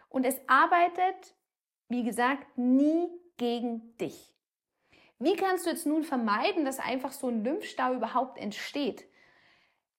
Und 0.08 0.26
es 0.26 0.40
arbeitet, 0.48 1.36
wie 1.88 2.02
gesagt, 2.02 2.58
nie 2.58 3.08
gegen 3.36 3.96
dich. 3.98 4.34
Wie 5.20 5.36
kannst 5.36 5.66
du 5.66 5.70
jetzt 5.70 5.86
nun 5.86 6.02
vermeiden, 6.02 6.64
dass 6.64 6.80
einfach 6.80 7.12
so 7.12 7.28
ein 7.28 7.44
Lymphstau 7.44 7.94
überhaupt 7.94 8.38
entsteht? 8.38 9.04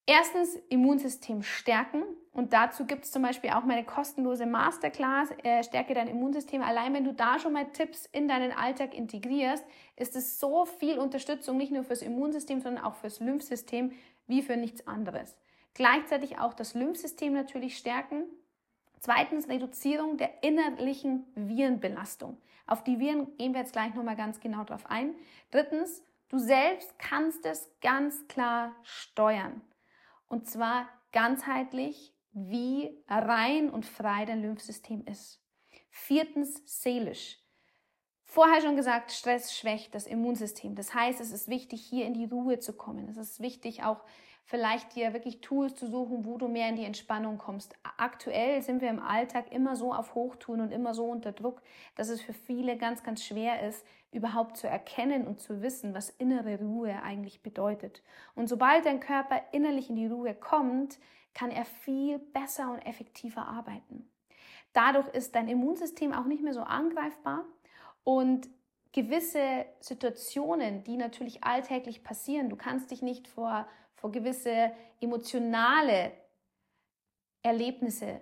Erstens 0.06 0.56
Immunsystem 0.70 1.44
stärken 1.44 2.04
und 2.34 2.54
dazu 2.54 2.86
gibt 2.86 3.06
es 3.06 3.12
zum 3.12 3.22
Beispiel 3.22 3.52
auch 3.52 3.64
meine 3.64 3.84
kostenlose 3.84 4.46
Masterclass, 4.46 5.30
äh, 5.44 5.64
Stärke 5.64 5.94
dein 5.94 6.08
Immunsystem. 6.08 6.62
Allein 6.62 6.94
wenn 6.94 7.04
du 7.04 7.14
da 7.14 7.40
schon 7.40 7.54
mal 7.54 7.66
Tipps 7.72 8.06
in 8.06 8.28
deinen 8.28 8.52
Alltag 8.52 8.94
integrierst, 8.94 9.66
ist 9.98 10.16
es 10.16 10.40
so 10.40 10.66
viel 10.66 10.98
Unterstützung, 10.98 11.58
nicht 11.58 11.72
nur 11.72 11.84
fürs 11.84 12.02
Immunsystem, 12.02 12.62
sondern 12.62 12.84
auch 12.84 12.96
fürs 12.96 13.20
Lymphsystem 13.20 13.92
wie 14.28 14.42
für 14.42 14.56
nichts 14.56 14.88
anderes. 14.88 15.38
Gleichzeitig 15.74 16.40
auch 16.40 16.54
das 16.54 16.74
Lymphsystem 16.74 17.34
natürlich 17.34 17.78
stärken. 17.78 18.24
Zweitens 19.00 19.50
Reduzierung 19.50 20.18
der 20.18 20.44
innerlichen 20.44 21.26
Virenbelastung. 21.36 22.38
Auf 22.66 22.84
die 22.84 23.00
Viren 23.00 23.36
gehen 23.38 23.54
wir 23.54 23.62
jetzt 23.62 23.74
gleich 23.74 23.94
nochmal 23.94 24.16
ganz 24.16 24.40
genau 24.40 24.64
drauf 24.64 24.86
ein. 24.90 25.16
Drittens, 25.50 26.04
du 26.30 26.38
selbst 26.38 26.98
kannst 26.98 27.46
es 27.46 27.70
ganz 27.82 28.28
klar 28.28 28.76
steuern. 28.84 29.62
Und 30.32 30.50
zwar 30.50 30.88
ganzheitlich, 31.12 32.16
wie 32.32 33.04
rein 33.10 33.70
und 33.70 33.86
frei 33.86 34.24
dein 34.24 34.42
Lymphsystem 34.42 35.04
ist. 35.06 35.44
Viertens, 35.90 36.62
seelisch. 36.66 37.38
Vorher 38.24 38.62
schon 38.62 38.78
gesagt, 38.78 39.12
Stress 39.12 39.54
schwächt 39.54 39.94
das 39.94 40.08
Immunsystem. 40.08 40.74
Das 40.76 40.94
heißt, 40.94 41.20
es 41.20 41.34
ist 41.34 41.50
wichtig, 41.50 41.82
hier 41.82 42.06
in 42.06 42.14
die 42.14 42.24
Ruhe 42.24 42.60
zu 42.60 42.72
kommen. 42.72 43.10
Es 43.10 43.18
ist 43.18 43.42
wichtig, 43.42 43.84
auch 43.84 44.06
vielleicht 44.46 44.96
dir 44.96 45.14
wirklich 45.14 45.42
Tools 45.42 45.76
zu 45.76 45.88
suchen, 45.88 46.26
wo 46.26 46.38
du 46.38 46.48
mehr 46.48 46.70
in 46.70 46.76
die 46.76 46.86
Entspannung 46.86 47.38
kommst. 47.38 47.76
Aktuell 47.98 48.62
sind 48.62 48.82
wir 48.82 48.90
im 48.90 49.02
Alltag 49.02 49.52
immer 49.52 49.76
so 49.76 49.94
auf 49.94 50.16
Hochtun 50.16 50.62
und 50.62 50.72
immer 50.72 50.94
so 50.94 51.06
unter 51.06 51.32
Druck, 51.32 51.62
dass 51.96 52.10
es 52.10 52.22
für 52.22 52.34
viele 52.34 52.78
ganz, 52.78 53.04
ganz 53.04 53.24
schwer 53.24 53.68
ist, 53.68 53.86
überhaupt 54.12 54.58
zu 54.58 54.68
erkennen 54.68 55.26
und 55.26 55.40
zu 55.40 55.62
wissen, 55.62 55.94
was 55.94 56.10
innere 56.10 56.60
Ruhe 56.60 57.02
eigentlich 57.02 57.42
bedeutet. 57.42 58.04
Und 58.36 58.48
sobald 58.48 58.86
dein 58.86 59.00
Körper 59.00 59.42
innerlich 59.52 59.90
in 59.90 59.96
die 59.96 60.08
Ruhe 60.08 60.34
kommt, 60.34 61.00
kann 61.34 61.50
er 61.50 61.66
viel 61.66 62.20
besser 62.20 62.72
und 62.72 62.80
effektiver 62.80 63.48
arbeiten. 63.48 64.10
Dadurch 64.74 65.08
ist 65.10 65.36
dein 65.36 65.48
Immunsystem 65.48 66.14
auch 66.14 66.26
nicht 66.26 66.44
mehr 66.44 66.54
so 66.54 66.62
angreifbar 66.62 67.46
und 68.04 68.50
gewisse 68.94 69.66
Situationen, 69.80 70.84
die 70.84 70.98
natürlich 70.98 71.44
alltäglich 71.44 72.04
passieren, 72.04 72.50
du 72.50 72.56
kannst 72.56 72.92
dich 72.92 73.02
nicht 73.02 73.28
vor, 73.28 73.68
vor 74.02 74.12
gewisse 74.12 74.72
emotionale 75.00 76.12
Erlebnisse 77.44 78.22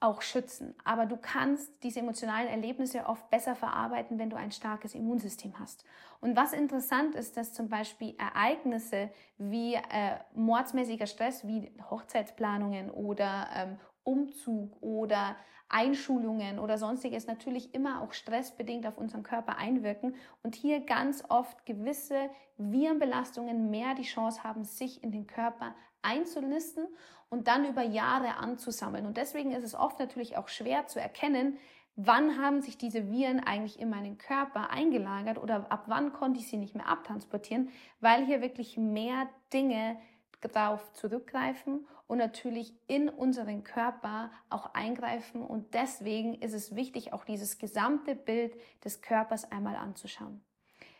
auch 0.00 0.20
schützen. 0.20 0.74
Aber 0.84 1.06
du 1.06 1.16
kannst 1.16 1.82
diese 1.82 2.00
emotionalen 2.00 2.48
Erlebnisse 2.48 3.06
oft 3.06 3.30
besser 3.30 3.54
verarbeiten, 3.54 4.18
wenn 4.18 4.28
du 4.28 4.36
ein 4.36 4.52
starkes 4.52 4.94
Immunsystem 4.94 5.58
hast. 5.58 5.84
Und 6.20 6.36
was 6.36 6.52
interessant 6.52 7.14
ist, 7.14 7.36
dass 7.36 7.54
zum 7.54 7.68
Beispiel 7.68 8.14
Ereignisse 8.18 9.10
wie 9.38 9.74
äh, 9.74 10.18
mordsmäßiger 10.34 11.06
Stress, 11.06 11.46
wie 11.46 11.72
Hochzeitsplanungen 11.90 12.90
oder 12.90 13.48
ähm, 13.54 13.78
Umzug 14.06 14.80
oder 14.80 15.36
Einschulungen 15.68 16.58
oder 16.58 16.78
sonstiges 16.78 17.26
natürlich 17.26 17.74
immer 17.74 18.02
auch 18.02 18.12
stressbedingt 18.12 18.86
auf 18.86 18.98
unseren 18.98 19.24
Körper 19.24 19.58
einwirken 19.58 20.14
und 20.42 20.54
hier 20.54 20.80
ganz 20.80 21.24
oft 21.28 21.66
gewisse 21.66 22.30
Virenbelastungen 22.56 23.70
mehr 23.70 23.94
die 23.94 24.04
Chance 24.04 24.44
haben, 24.44 24.64
sich 24.64 25.02
in 25.02 25.10
den 25.10 25.26
Körper 25.26 25.74
einzulisten 26.02 26.86
und 27.28 27.48
dann 27.48 27.68
über 27.68 27.82
Jahre 27.82 28.36
anzusammeln. 28.36 29.06
Und 29.06 29.16
deswegen 29.16 29.50
ist 29.50 29.64
es 29.64 29.74
oft 29.74 29.98
natürlich 29.98 30.36
auch 30.36 30.46
schwer 30.46 30.86
zu 30.86 31.00
erkennen, 31.00 31.58
wann 31.96 32.40
haben 32.40 32.60
sich 32.60 32.78
diese 32.78 33.10
Viren 33.10 33.40
eigentlich 33.40 33.80
in 33.80 33.90
meinen 33.90 34.18
Körper 34.18 34.70
eingelagert 34.70 35.38
oder 35.38 35.66
ab 35.72 35.84
wann 35.86 36.12
konnte 36.12 36.38
ich 36.38 36.48
sie 36.48 36.58
nicht 36.58 36.76
mehr 36.76 36.88
abtransportieren, 36.88 37.70
weil 38.00 38.24
hier 38.24 38.40
wirklich 38.40 38.76
mehr 38.76 39.28
Dinge 39.52 39.98
darauf 40.40 40.92
zurückgreifen 40.92 41.86
und 42.06 42.18
natürlich 42.18 42.74
in 42.86 43.08
unseren 43.08 43.64
Körper 43.64 44.30
auch 44.48 44.74
eingreifen. 44.74 45.42
Und 45.42 45.74
deswegen 45.74 46.34
ist 46.34 46.52
es 46.52 46.74
wichtig, 46.76 47.12
auch 47.12 47.24
dieses 47.24 47.58
gesamte 47.58 48.14
Bild 48.14 48.56
des 48.84 49.02
Körpers 49.02 49.50
einmal 49.50 49.76
anzuschauen. 49.76 50.44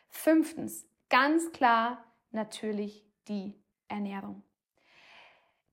Fünftens, 0.08 0.86
ganz 1.08 1.52
klar 1.52 2.04
natürlich 2.30 3.04
die 3.28 3.54
Ernährung. 3.88 4.42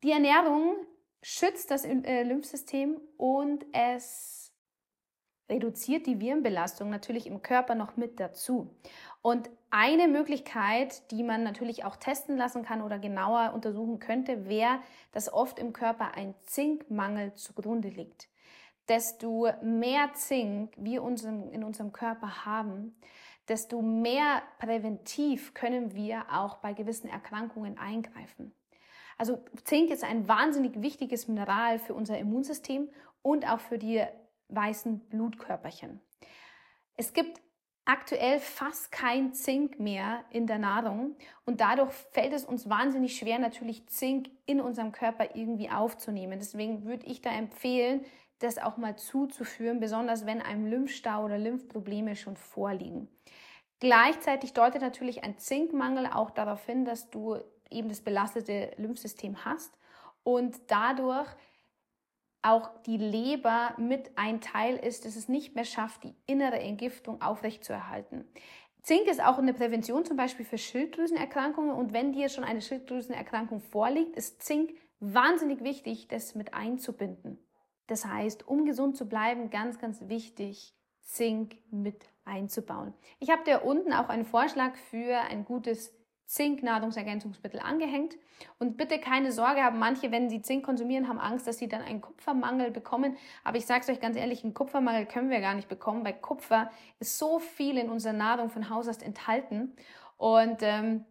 Die 0.04 0.12
Ernährung 0.12 0.76
schützt 1.22 1.72
das 1.72 1.86
äh, 1.86 2.24
Lymphsystem 2.24 3.00
und 3.18 3.66
es 3.72 4.43
reduziert 5.50 6.06
die 6.08 6.20
Virenbelastung 6.20 6.90
natürlich 6.90 7.28
im 7.28 7.42
Körper 7.42 7.76
noch 7.76 7.98
mit 7.98 8.20
dazu. 8.20 8.74
Und 9.22 9.50
eine 9.70 10.08
Möglichkeit, 10.08 11.12
die 11.12 11.24
man 11.24 11.44
natürlich 11.44 11.86
auch 11.86 11.96
testen 11.96 12.38
lassen 12.38 12.64
kann 12.64 12.82
oder 12.82 13.00
genauer 13.00 13.54
untersuchen 13.54 14.00
könnte, 14.00 14.48
wäre, 14.48 14.80
dass 15.12 15.32
oft 15.32 15.60
im 15.60 15.74
Körper 15.74 16.16
ein 16.16 16.34
Zinkmangel 16.44 17.34
zugrunde 17.34 17.90
liegt. 17.90 18.30
Desto 18.90 19.48
mehr 19.62 20.12
Zink 20.14 20.74
wir 20.78 21.02
in 21.02 21.64
unserem 21.64 21.94
Körper 21.94 22.46
haben, 22.46 22.96
desto 23.48 23.82
mehr 23.82 24.42
präventiv 24.60 25.54
können 25.54 25.94
wir 25.94 26.26
auch 26.32 26.58
bei 26.58 26.74
gewissen 26.74 27.10
Erkrankungen 27.10 27.78
eingreifen. 27.78 28.54
Also 29.18 29.44
Zink 29.64 29.90
ist 29.90 30.04
ein 30.04 30.28
wahnsinnig 30.28 30.82
wichtiges 30.82 31.28
Mineral 31.28 31.80
für 31.80 31.94
unser 31.94 32.18
Immunsystem 32.18 32.90
und 33.22 33.50
auch 33.50 33.60
für 33.60 33.78
die 33.78 34.04
weißen 34.56 35.00
Blutkörperchen. 35.10 36.02
Es 36.96 37.14
gibt 37.14 37.42
aktuell 37.86 38.40
fast 38.40 38.92
kein 38.92 39.34
Zink 39.34 39.80
mehr 39.80 40.24
in 40.30 40.48
der 40.48 40.58
Nahrung 40.58 41.16
und 41.46 41.60
dadurch 41.60 41.92
fällt 42.12 42.34
es 42.34 42.46
uns 42.46 42.70
wahnsinnig 42.70 43.18
schwer, 43.18 43.40
natürlich 43.40 43.88
Zink 43.88 44.30
in 44.46 44.62
unserem 44.62 44.92
Körper 44.92 45.36
irgendwie 45.36 45.70
aufzunehmen. 45.70 46.40
Deswegen 46.40 46.86
würde 46.86 47.06
ich 47.06 47.22
da 47.22 47.32
empfehlen, 47.32 48.06
das 48.40 48.58
auch 48.58 48.78
mal 48.78 48.98
zuzuführen, 48.98 49.80
besonders 49.80 50.26
wenn 50.26 50.42
einem 50.42 50.66
Lymphstau 50.66 51.26
oder 51.26 51.38
Lymphprobleme 51.38 52.16
schon 52.16 52.38
vorliegen. 52.38 53.08
Gleichzeitig 53.80 54.54
deutet 54.54 54.82
natürlich 54.82 55.24
ein 55.24 55.38
Zinkmangel 55.38 56.08
auch 56.08 56.32
darauf 56.32 56.66
hin, 56.66 56.86
dass 56.86 57.10
du 57.10 57.38
eben 57.70 57.90
das 57.90 58.02
belastete 58.02 58.72
Lymphsystem 58.78 59.44
hast 59.44 59.78
und 60.24 60.56
dadurch 60.68 61.28
auch 62.44 62.70
die 62.86 62.98
Leber 62.98 63.74
mit 63.78 64.12
ein 64.18 64.42
Teil 64.42 64.76
ist, 64.76 65.06
dass 65.06 65.16
es 65.16 65.30
nicht 65.30 65.56
mehr 65.56 65.66
schafft, 65.66 66.04
die 66.04 66.16
innere 66.26 66.60
Entgiftung 66.60 67.22
aufrechtzuerhalten. 67.22 68.26
Zink 68.82 69.08
ist 69.08 69.24
auch 69.24 69.38
eine 69.38 69.54
Prävention 69.54 70.04
zum 70.04 70.18
Beispiel 70.18 70.46
für 70.46 70.58
Schilddrüsenerkrankungen 70.58 71.74
und 71.74 71.94
wenn 71.94 72.12
dir 72.12 72.28
schon 72.28 72.44
eine 72.44 72.62
Schilddrüsenerkrankung 72.62 73.62
vorliegt, 73.62 74.16
ist 74.18 74.44
Zink 74.44 74.76
wahnsinnig 75.00 75.64
wichtig, 75.64 76.10
das 76.10 76.36
mit 76.36 76.54
einzubinden. 76.54 77.40
Das 77.88 78.06
heißt, 78.06 78.48
um 78.48 78.66
gesund 78.66 78.98
zu 78.98 79.08
bleiben, 79.08 79.50
ganz, 79.50 79.80
ganz 79.80 80.08
wichtig, 80.10 80.74
Zink 81.02 81.58
mit 81.72 82.10
einzubauen. 82.26 82.94
Ich 83.20 83.30
habe 83.30 83.44
dir 83.44 83.64
unten 83.64 83.94
auch 83.94 84.10
einen 84.10 84.26
Vorschlag 84.26 84.76
für 84.76 85.18
ein 85.18 85.46
gutes 85.46 85.94
Zink-Nahrungsergänzungsmittel 86.26 87.60
angehängt. 87.60 88.16
Und 88.60 88.78
bitte 88.78 89.00
keine 89.00 89.32
Sorge 89.32 89.64
haben, 89.64 89.80
manche, 89.80 90.12
wenn 90.12 90.30
sie 90.30 90.42
Zink 90.42 90.66
konsumieren, 90.66 91.08
haben 91.08 91.20
Angst, 91.20 91.48
dass 91.48 91.58
sie 91.58 91.68
dann 91.68 91.82
einen 91.82 92.02
Kupfermangel 92.02 92.72
bekommen. 92.72 93.16
Aber 93.44 93.58
ich 93.58 93.66
sage 93.66 93.82
es 93.82 93.90
euch 93.90 94.00
ganz 94.00 94.18
ehrlich, 94.18 94.44
einen 94.44 94.54
Kupfermangel 94.54 95.06
können 95.06 95.30
wir 95.30 95.42
gar 95.42 95.54
nicht 95.54 95.70
bekommen, 95.70 96.04
weil 96.06 96.14
Kupfer 96.14 96.72
ist 97.00 97.18
so 97.18 97.40
viel 97.40 97.78
in 97.78 97.90
unserer 97.90 98.14
Nahrung 98.14 98.50
von 98.50 98.70
Haus 98.70 98.88
aus 98.88 99.02
enthalten. 99.02 99.76
Und 100.18 100.58
ähm, 100.62 101.06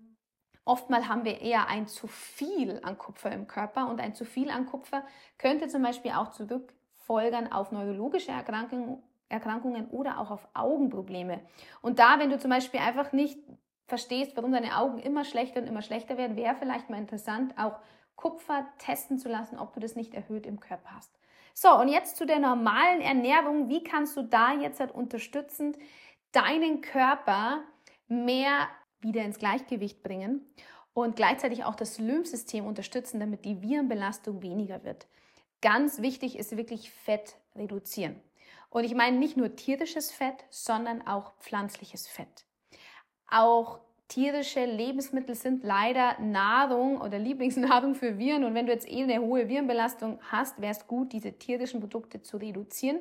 Oftmal 0.65 1.09
haben 1.09 1.25
wir 1.25 1.41
eher 1.41 1.69
ein 1.69 1.89
zu 1.89 2.07
viel 2.07 2.81
an 2.85 2.97
Kupfer 2.97 3.33
im 3.33 3.49
Körper 3.49 3.89
und 3.89 4.01
ein 4.01 4.15
zu 4.15 4.25
viel 4.25 4.49
an 4.49 4.67
Kupfer 4.67 5.05
könnte 5.37 5.67
zum 5.67 5.83
Beispiel 5.83 6.13
auch 6.13 6.31
zurückfolgern 6.31 7.51
auf 7.51 7.73
neurologische 7.73 8.31
Erkrankungen, 8.31 9.03
Erkrankungen 9.29 9.89
oder 9.89 10.21
auch 10.21 10.31
auf 10.31 10.47
Augenprobleme. 10.55 11.41
Und 11.81 11.99
da, 11.99 12.21
wenn 12.21 12.31
du 12.31 12.39
zum 12.39 12.51
Beispiel 12.51 12.79
einfach 12.79 13.13
nicht 13.13 13.41
verstehst, 13.87 14.37
warum 14.37 14.53
deine 14.53 14.79
Augen 14.79 14.99
immer 14.99 15.25
schlechter 15.25 15.61
und 15.61 15.67
immer 15.67 15.83
schlechter 15.83 16.17
werden, 16.17 16.37
wäre 16.37 16.57
vielleicht 16.57 16.91
mal 16.91 16.99
interessant, 16.99 17.57
auch 17.59 17.79
Kupfer 18.17 18.67
testen 18.79 19.19
zu 19.19 19.29
lassen, 19.29 19.59
ob 19.59 19.73
du 19.75 19.81
das 19.81 19.97
nicht 19.97 20.15
erhöht 20.15 20.47
im 20.47 20.61
Körper 20.61 20.95
hast. 20.95 21.11
So, 21.55 21.79
und 21.79 21.89
jetzt 21.89 22.17
zu 22.17 22.25
der 22.25 22.39
normalen 22.39 23.01
Ernährung. 23.01 23.69
Wie 23.69 23.85
kannst 23.85 24.17
du 24.17 24.23
da 24.23 24.53
jetzt 24.55 24.81
halt 24.81 24.93
unterstützend 24.93 25.77
deinen 26.33 26.81
Körper 26.81 27.63
mehr 28.09 28.69
wieder 29.01 29.23
ins 29.23 29.39
Gleichgewicht 29.39 30.03
bringen 30.03 30.47
und 30.95 31.17
gleichzeitig 31.17 31.65
auch 31.65 31.75
das 31.75 31.99
Lymphsystem 31.99 32.67
unterstützen, 32.67 33.21
damit 33.21 33.45
die 33.45 33.61
Virenbelastung 33.61 34.43
weniger 34.43 34.85
wird? 34.85 35.07
Ganz 35.61 36.01
wichtig 36.01 36.39
ist 36.39 36.57
wirklich 36.57 36.91
Fett 36.91 37.37
reduzieren. 37.55 38.21
Und 38.71 38.85
ich 38.85 38.95
meine 38.95 39.19
nicht 39.19 39.37
nur 39.37 39.55
tierisches 39.55 40.11
Fett, 40.11 40.45
sondern 40.49 41.07
auch 41.07 41.33
pflanzliches 41.39 42.09
Fett. 42.09 42.47
Auch 43.29 43.81
tierische 44.09 44.65
Lebensmittel 44.65 45.35
sind 45.35 45.65
leider 45.65 46.19
Nahrung 46.21 47.01
oder 47.01 47.19
Lieblingsnahrung 47.21 47.95
für 47.95 48.19
Viren. 48.19 48.45
Und 48.45 48.55
wenn 48.55 48.67
du 48.67 48.73
jetzt 48.73 48.89
eh 48.91 49.03
eine 49.03 49.21
hohe 49.21 49.49
Virenbelastung 49.49 50.19
hast, 50.31 50.61
wäre 50.61 50.73
es 50.73 50.87
gut, 50.87 51.13
diese 51.13 51.33
tierischen 51.33 51.81
Produkte 51.81 52.23
zu 52.23 52.37
reduzieren 52.37 53.01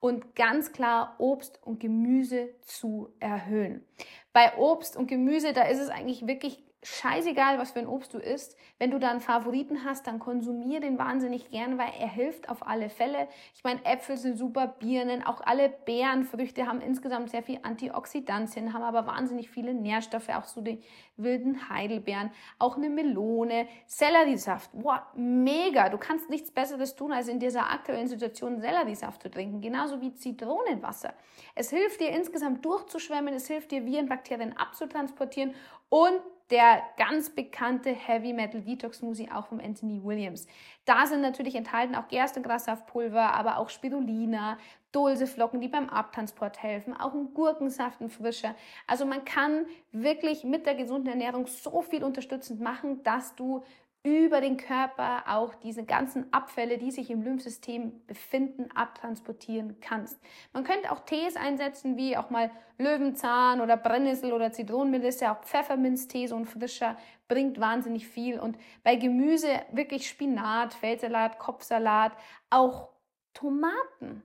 und 0.00 0.34
ganz 0.36 0.72
klar 0.72 1.16
Obst 1.18 1.60
und 1.64 1.80
Gemüse 1.80 2.50
zu 2.60 3.12
erhöhen. 3.18 3.84
Bei 4.32 4.56
Obst 4.56 4.96
und 4.96 5.06
Gemüse, 5.06 5.52
da 5.52 5.62
ist 5.62 5.80
es 5.80 5.88
eigentlich 5.88 6.26
wirklich 6.26 6.62
scheißegal, 6.86 7.58
was 7.58 7.72
für 7.72 7.80
ein 7.80 7.88
Obst 7.88 8.14
du 8.14 8.18
isst. 8.18 8.56
Wenn 8.78 8.90
du 8.90 8.98
da 8.98 9.10
einen 9.10 9.20
Favoriten 9.20 9.84
hast, 9.84 10.06
dann 10.06 10.18
konsumier 10.18 10.80
den 10.80 10.98
wahnsinnig 10.98 11.50
gern, 11.50 11.78
weil 11.78 11.90
er 11.98 12.08
hilft 12.08 12.48
auf 12.48 12.66
alle 12.66 12.88
Fälle. 12.88 13.28
Ich 13.54 13.64
meine, 13.64 13.84
Äpfel 13.84 14.16
sind 14.16 14.38
super, 14.38 14.68
Birnen, 14.68 15.24
auch 15.24 15.40
alle 15.40 15.68
Beerenfrüchte 15.68 16.66
haben 16.66 16.80
insgesamt 16.80 17.30
sehr 17.30 17.42
viel 17.42 17.58
Antioxidantien, 17.62 18.72
haben 18.72 18.82
aber 18.82 19.06
wahnsinnig 19.06 19.50
viele 19.50 19.74
Nährstoffe, 19.74 20.28
auch 20.28 20.44
so 20.44 20.60
die 20.60 20.80
wilden 21.16 21.68
Heidelbeeren, 21.68 22.30
auch 22.58 22.76
eine 22.76 22.88
Melone, 22.88 23.66
Selleriesaft. 23.86 24.70
Boah, 24.72 25.06
mega! 25.14 25.88
Du 25.88 25.98
kannst 25.98 26.30
nichts 26.30 26.52
Besseres 26.52 26.94
tun, 26.94 27.12
als 27.12 27.28
in 27.28 27.40
dieser 27.40 27.70
aktuellen 27.70 28.06
Situation 28.06 28.60
Selleriesaft 28.60 29.22
zu 29.22 29.30
trinken, 29.30 29.60
genauso 29.60 30.00
wie 30.00 30.14
Zitronenwasser. 30.14 31.14
Es 31.54 31.70
hilft 31.70 32.00
dir 32.00 32.10
insgesamt 32.10 32.64
durchzuschwemmen, 32.64 33.34
es 33.34 33.48
hilft 33.48 33.72
dir 33.72 33.84
Viren, 33.84 34.08
Bakterien 34.08 34.56
abzutransportieren 34.56 35.54
und 35.88 36.20
der 36.50 36.82
ganz 36.96 37.30
bekannte 37.30 37.90
Heavy 37.90 38.32
Metal 38.32 38.60
Detox 38.60 38.98
Smoothie 38.98 39.30
auch 39.30 39.46
vom 39.46 39.60
Anthony 39.60 40.02
Williams. 40.04 40.46
Da 40.84 41.06
sind 41.06 41.20
natürlich 41.20 41.56
enthalten 41.56 41.94
auch 41.96 42.08
Gerstengrassaftpulver, 42.08 43.34
aber 43.34 43.58
auch 43.58 43.68
Spirulina, 43.68 44.58
Dulseflocken, 44.92 45.60
die 45.60 45.68
beim 45.68 45.88
Abtransport 45.88 46.62
helfen, 46.62 46.94
auch 46.96 47.12
ein 47.12 47.34
Gurkensaft, 47.34 48.00
ein 48.00 48.08
frischer. 48.08 48.54
Also 48.86 49.04
man 49.04 49.24
kann 49.24 49.66
wirklich 49.92 50.44
mit 50.44 50.66
der 50.66 50.74
gesunden 50.74 51.08
Ernährung 51.08 51.46
so 51.48 51.82
viel 51.82 52.04
unterstützend 52.04 52.60
machen, 52.60 53.02
dass 53.02 53.34
du 53.34 53.64
über 54.06 54.40
den 54.40 54.56
Körper 54.56 55.24
auch 55.26 55.54
diese 55.56 55.84
ganzen 55.84 56.32
Abfälle, 56.32 56.78
die 56.78 56.92
sich 56.92 57.10
im 57.10 57.22
Lymphsystem 57.22 58.06
befinden, 58.06 58.70
abtransportieren 58.72 59.80
kannst. 59.80 60.20
Man 60.52 60.62
könnte 60.62 60.92
auch 60.92 61.00
Tees 61.00 61.34
einsetzen, 61.34 61.96
wie 61.96 62.16
auch 62.16 62.30
mal 62.30 62.52
Löwenzahn 62.78 63.60
oder 63.60 63.76
Brennnessel 63.76 64.32
oder 64.32 64.52
Zitronenmelisse, 64.52 65.30
auch 65.30 65.42
Pfefferminztee, 65.42 66.28
so 66.28 66.36
ein 66.36 66.44
frischer, 66.44 66.96
bringt 67.26 67.58
wahnsinnig 67.58 68.06
viel. 68.06 68.38
Und 68.38 68.56
bei 68.84 68.94
Gemüse 68.94 69.48
wirklich 69.72 70.08
Spinat, 70.08 70.74
Feldsalat, 70.74 71.40
Kopfsalat, 71.40 72.12
auch 72.48 72.90
Tomaten. 73.34 74.22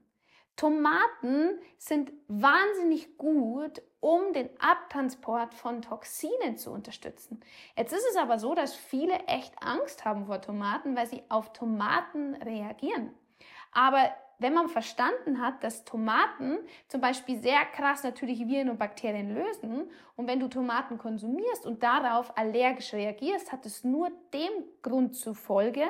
Tomaten 0.55 1.59
sind 1.77 2.11
wahnsinnig 2.27 3.17
gut, 3.17 3.81
um 3.99 4.33
den 4.33 4.49
Abtransport 4.59 5.53
von 5.53 5.81
Toxinen 5.81 6.57
zu 6.57 6.71
unterstützen. 6.71 7.39
Jetzt 7.77 7.93
ist 7.93 8.05
es 8.09 8.15
aber 8.17 8.39
so, 8.39 8.55
dass 8.55 8.75
viele 8.75 9.13
echt 9.27 9.53
Angst 9.61 10.05
haben 10.05 10.25
vor 10.25 10.41
Tomaten, 10.41 10.95
weil 10.95 11.07
sie 11.07 11.23
auf 11.29 11.53
Tomaten 11.53 12.35
reagieren. 12.35 13.13
Aber 13.71 14.11
wenn 14.41 14.55
man 14.55 14.69
verstanden 14.69 15.39
hat, 15.39 15.63
dass 15.63 15.85
Tomaten 15.85 16.57
zum 16.87 16.99
Beispiel 16.99 17.39
sehr 17.39 17.63
krass 17.65 18.03
natürlich 18.03 18.47
Viren 18.47 18.69
und 18.69 18.79
Bakterien 18.79 19.35
lösen 19.35 19.87
und 20.15 20.27
wenn 20.27 20.39
du 20.39 20.47
Tomaten 20.47 20.97
konsumierst 20.97 21.67
und 21.67 21.83
darauf 21.83 22.35
allergisch 22.35 22.91
reagierst, 22.93 23.51
hat 23.51 23.67
es 23.67 23.83
nur 23.83 24.09
dem 24.33 24.49
Grund 24.81 25.15
zufolge, 25.15 25.83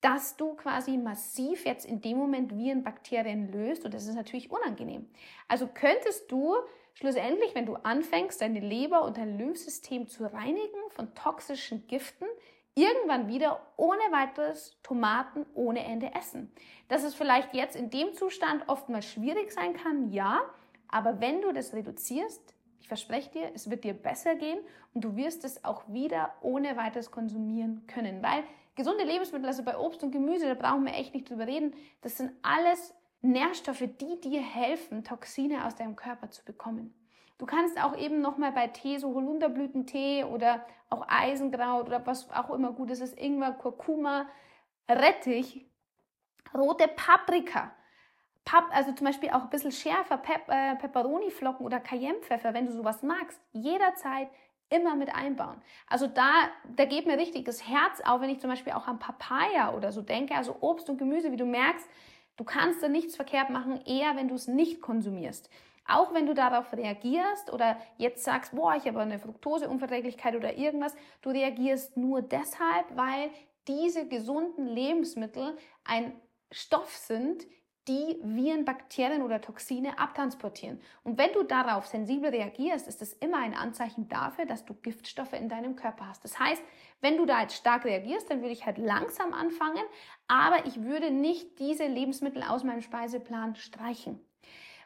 dass 0.00 0.36
du 0.36 0.54
quasi 0.54 0.96
massiv 0.96 1.66
jetzt 1.66 1.84
in 1.84 2.00
dem 2.00 2.16
Moment 2.16 2.56
Viren, 2.56 2.82
Bakterien 2.82 3.52
löst 3.52 3.84
und 3.84 3.92
das 3.92 4.06
ist 4.06 4.14
natürlich 4.14 4.50
unangenehm. 4.50 5.08
Also 5.48 5.66
könntest 5.66 6.30
du 6.32 6.56
schlussendlich, 6.94 7.54
wenn 7.54 7.66
du 7.66 7.74
anfängst, 7.74 8.40
deine 8.40 8.60
Leber 8.60 9.04
und 9.04 9.18
dein 9.18 9.36
Lymphsystem 9.38 10.08
zu 10.08 10.24
reinigen 10.24 10.90
von 10.90 11.14
toxischen 11.14 11.86
Giften, 11.86 12.26
irgendwann 12.74 13.28
wieder 13.28 13.60
ohne 13.76 14.00
weiteres 14.10 14.78
Tomaten 14.82 15.44
ohne 15.54 15.84
Ende 15.84 16.14
essen. 16.14 16.52
Dass 16.88 17.04
es 17.04 17.14
vielleicht 17.14 17.54
jetzt 17.54 17.76
in 17.76 17.90
dem 17.90 18.14
Zustand 18.14 18.68
oftmals 18.68 19.06
schwierig 19.06 19.52
sein 19.52 19.74
kann, 19.74 20.10
ja, 20.10 20.40
aber 20.88 21.20
wenn 21.20 21.42
du 21.42 21.52
das 21.52 21.72
reduzierst, 21.72 22.54
ich 22.80 22.88
verspreche 22.88 23.30
dir, 23.30 23.50
es 23.54 23.70
wird 23.70 23.84
dir 23.84 23.94
besser 23.94 24.34
gehen 24.34 24.58
und 24.94 25.04
du 25.04 25.14
wirst 25.16 25.44
es 25.44 25.64
auch 25.64 25.84
wieder 25.88 26.34
ohne 26.40 26.76
weiteres 26.76 27.10
konsumieren 27.10 27.86
können, 27.86 28.22
weil 28.22 28.42
gesunde 28.80 29.04
Lebensmittel, 29.04 29.46
also 29.46 29.62
bei 29.62 29.76
Obst 29.76 30.02
und 30.02 30.10
Gemüse, 30.10 30.46
da 30.46 30.54
brauchen 30.54 30.86
wir 30.86 30.94
echt 30.94 31.12
nicht 31.12 31.28
drüber 31.28 31.46
reden, 31.46 31.74
das 32.00 32.16
sind 32.16 32.32
alles 32.40 32.94
Nährstoffe, 33.20 33.84
die 34.00 34.18
dir 34.22 34.40
helfen, 34.40 35.04
Toxine 35.04 35.66
aus 35.66 35.74
deinem 35.74 35.96
Körper 35.96 36.30
zu 36.30 36.42
bekommen. 36.46 36.94
Du 37.36 37.44
kannst 37.44 37.78
auch 37.82 37.94
eben 37.94 38.22
nochmal 38.22 38.52
bei 38.52 38.68
Tee, 38.68 38.96
so 38.96 39.14
Holunderblütentee 39.14 40.24
oder 40.24 40.64
auch 40.88 41.06
Eisenkraut 41.08 41.88
oder 41.88 42.06
was 42.06 42.30
auch 42.30 42.48
immer 42.50 42.72
gut 42.72 42.90
ist, 42.90 43.00
ist 43.00 43.18
Ingwer, 43.18 43.52
Kurkuma, 43.52 44.26
Rettich, 44.88 45.66
rote 46.54 46.88
Paprika. 46.88 47.72
Pap 48.46 48.64
also 48.72 48.92
zum 48.92 49.06
Beispiel 49.06 49.28
auch 49.28 49.42
ein 49.42 49.50
bisschen 49.50 49.72
schärfer, 49.72 50.16
Pep 50.16 50.48
äh, 50.48 50.76
Peperoni-Flocken 50.76 51.66
oder 51.66 51.80
Cayennepfeffer, 51.80 52.54
wenn 52.54 52.64
du 52.64 52.72
sowas 52.72 53.02
magst, 53.02 53.38
jederzeit 53.52 54.30
immer 54.70 54.94
mit 54.94 55.14
einbauen. 55.14 55.60
Also 55.88 56.06
da, 56.06 56.48
da 56.76 56.84
geht 56.84 57.06
mir 57.06 57.18
richtig 57.18 57.44
das 57.44 57.68
Herz 57.68 58.00
auf, 58.04 58.20
wenn 58.20 58.30
ich 58.30 58.40
zum 58.40 58.50
Beispiel 58.50 58.72
auch 58.72 58.86
an 58.86 58.98
Papaya 58.98 59.74
oder 59.74 59.92
so 59.92 60.00
denke, 60.00 60.34
also 60.34 60.56
Obst 60.60 60.88
und 60.88 60.98
Gemüse, 60.98 61.32
wie 61.32 61.36
du 61.36 61.44
merkst, 61.44 61.88
du 62.36 62.44
kannst 62.44 62.82
da 62.82 62.88
nichts 62.88 63.16
verkehrt 63.16 63.50
machen, 63.50 63.80
eher 63.84 64.16
wenn 64.16 64.28
du 64.28 64.34
es 64.34 64.46
nicht 64.46 64.80
konsumierst. 64.80 65.50
Auch 65.86 66.14
wenn 66.14 66.26
du 66.26 66.34
darauf 66.34 66.72
reagierst 66.72 67.52
oder 67.52 67.76
jetzt 67.96 68.22
sagst, 68.22 68.54
boah, 68.54 68.76
ich 68.76 68.86
habe 68.86 69.00
eine 69.00 69.18
Fructoseunverträglichkeit 69.18 70.36
oder 70.36 70.56
irgendwas, 70.56 70.94
du 71.20 71.30
reagierst 71.30 71.96
nur 71.96 72.22
deshalb, 72.22 72.96
weil 72.96 73.30
diese 73.66 74.06
gesunden 74.06 74.66
Lebensmittel 74.66 75.56
ein 75.84 76.12
Stoff 76.52 76.96
sind, 76.96 77.44
die 77.88 78.18
Viren, 78.22 78.64
Bakterien 78.64 79.22
oder 79.22 79.40
Toxine 79.40 79.98
abtransportieren. 79.98 80.80
Und 81.02 81.18
wenn 81.18 81.32
du 81.32 81.42
darauf 81.42 81.86
sensibel 81.86 82.30
reagierst, 82.30 82.86
ist 82.86 83.00
das 83.00 83.12
immer 83.14 83.38
ein 83.38 83.54
Anzeichen 83.54 84.08
dafür, 84.08 84.46
dass 84.46 84.64
du 84.64 84.74
Giftstoffe 84.74 85.32
in 85.32 85.48
deinem 85.48 85.76
Körper 85.76 86.08
hast. 86.08 86.22
Das 86.24 86.38
heißt, 86.38 86.62
wenn 87.00 87.16
du 87.16 87.26
da 87.26 87.40
jetzt 87.42 87.56
stark 87.56 87.84
reagierst, 87.84 88.30
dann 88.30 88.40
würde 88.40 88.52
ich 88.52 88.66
halt 88.66 88.78
langsam 88.78 89.32
anfangen, 89.32 89.82
aber 90.28 90.66
ich 90.66 90.82
würde 90.82 91.10
nicht 91.10 91.58
diese 91.58 91.86
Lebensmittel 91.86 92.42
aus 92.42 92.64
meinem 92.64 92.82
Speiseplan 92.82 93.56
streichen. 93.56 94.20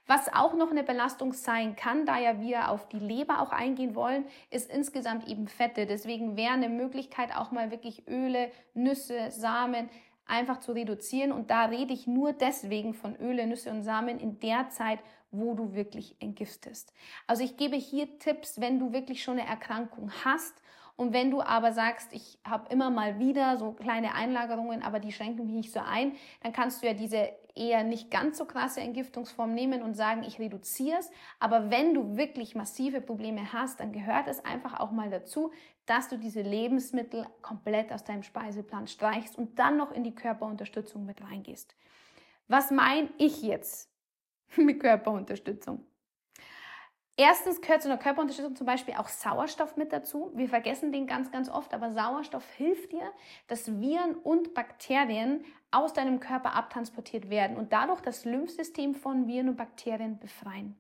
Was 0.07 0.33
auch 0.35 0.55
noch 0.55 0.71
eine 0.71 0.83
Belastung 0.83 1.33
sein 1.33 1.77
kann, 1.77 2.05
da 2.05 2.19
ja 2.19 2.39
wir 2.39 2.69
auf 2.71 2.89
die 2.89 2.99
Leber 2.99 3.41
auch 3.41 3.53
eingehen 3.53 3.95
wollen, 3.95 4.27
ist 4.51 4.71
insgesamt 4.71 5.27
eben 5.29 5.49
Fette. 5.49 5.87
Deswegen 5.87 6.37
wäre 6.37 6.53
eine 6.53 6.69
Möglichkeit 6.69 7.35
auch 7.35 7.53
mal 7.53 7.71
wirklich 7.71 8.07
Öle, 8.07 8.51
Nüsse, 8.75 9.31
Samen, 9.31 9.89
einfach 10.27 10.61
zu 10.61 10.73
reduzieren. 10.73 11.33
Und 11.33 11.51
da 11.51 11.67
rede 11.67 11.93
ich 11.93 12.07
nur 12.07 12.33
deswegen 12.33 12.95
von 12.95 13.17
Öle, 13.17 13.47
Nüsse 13.47 13.71
und 13.71 13.83
Samen 13.83 14.19
in 14.19 14.41
der 14.41 14.71
Zeit, 14.71 15.01
wo 15.31 15.55
du 15.55 15.75
wirklich 15.75 16.17
entgiftest. 16.21 16.93
Also 17.27 17.43
ich 17.43 17.57
gebe 17.57 17.77
hier 17.77 18.19
Tipps, 18.19 18.61
wenn 18.61 18.79
du 18.79 18.93
wirklich 18.93 19.23
schon 19.23 19.39
eine 19.39 19.49
Erkrankung 19.49 20.11
hast 20.25 20.55
und 20.97 21.13
wenn 21.13 21.31
du 21.31 21.43
aber 21.43 21.73
sagst, 21.73 22.13
ich 22.13 22.39
habe 22.45 22.73
immer 22.73 22.89
mal 22.89 23.19
wieder 23.19 23.57
so 23.57 23.73
kleine 23.73 24.15
Einlagerungen, 24.15 24.83
aber 24.83 25.01
die 25.01 25.11
schränken 25.11 25.47
mich 25.47 25.55
nicht 25.55 25.73
so 25.73 25.81
ein, 25.81 26.13
dann 26.43 26.53
kannst 26.53 26.83
du 26.83 26.87
ja 26.87 26.95
diese 26.95 27.33
eher 27.57 27.85
nicht 27.85 28.11
ganz 28.11 28.39
so 28.39 28.45
krasse 28.45 28.81
Entgiftungsform 28.81 29.55
nehmen 29.55 29.83
und 29.83 29.95
sagen, 29.95 30.23
ich 30.25 30.39
reduziere 30.39 30.99
es. 30.99 31.11
Aber 31.41 31.71
wenn 31.71 31.95
du 31.95 32.17
wirklich 32.17 32.55
massive 32.55 33.01
Probleme 33.01 33.53
hast, 33.53 33.81
dann 33.81 33.93
gehört 33.93 34.29
es 34.29 34.45
einfach 34.45 34.79
auch 34.79 34.93
mal 34.93 35.11
dazu, 35.11 35.53
dass 35.87 36.09
du 36.09 36.19
diese 36.19 36.43
Lebensmittel 36.43 37.27
komplett 37.43 37.93
aus 37.93 38.05
deinem 38.05 38.23
Speiseplan 38.23 38.87
streichst 38.87 39.37
und 39.37 39.59
dann 39.59 39.77
noch 39.77 39.93
in 39.93 40.05
die 40.05 40.15
Körperunterstützung 40.15 41.05
mit 41.07 41.23
reingehst. 41.23 41.75
Was 42.47 42.71
meine 42.71 43.09
ich 43.19 43.43
jetzt 43.43 43.91
mit 44.57 44.81
Körperunterstützung? 44.81 45.85
Erstens 47.17 47.61
gehört 47.61 47.83
zu 47.83 47.89
einer 47.89 47.99
Körperunterstützung 47.99 48.57
zum 48.57 48.67
Beispiel 48.67 48.95
auch 48.95 49.07
Sauerstoff 49.07 49.77
mit 49.77 49.93
dazu. 49.93 50.33
Wir 50.35 50.49
vergessen 50.49 50.91
den 50.91 51.07
ganz, 51.07 51.31
ganz 51.31 51.49
oft, 51.49 51.73
aber 51.73 51.93
Sauerstoff 51.93 52.45
hilft 52.55 52.91
dir, 52.91 53.09
dass 53.47 53.81
Viren 53.81 54.17
und 54.17 54.53
Bakterien 54.53 55.45
aus 55.71 55.93
deinem 55.93 56.19
Körper 56.19 56.55
abtransportiert 56.55 57.31
werden 57.31 57.57
und 57.57 57.73
dadurch 57.73 58.01
das 58.01 58.25
Lymphsystem 58.25 58.97
von 58.97 59.29
Viren 59.29 59.51
und 59.51 59.57
Bakterien 59.57 60.19
befreien. 60.19 60.77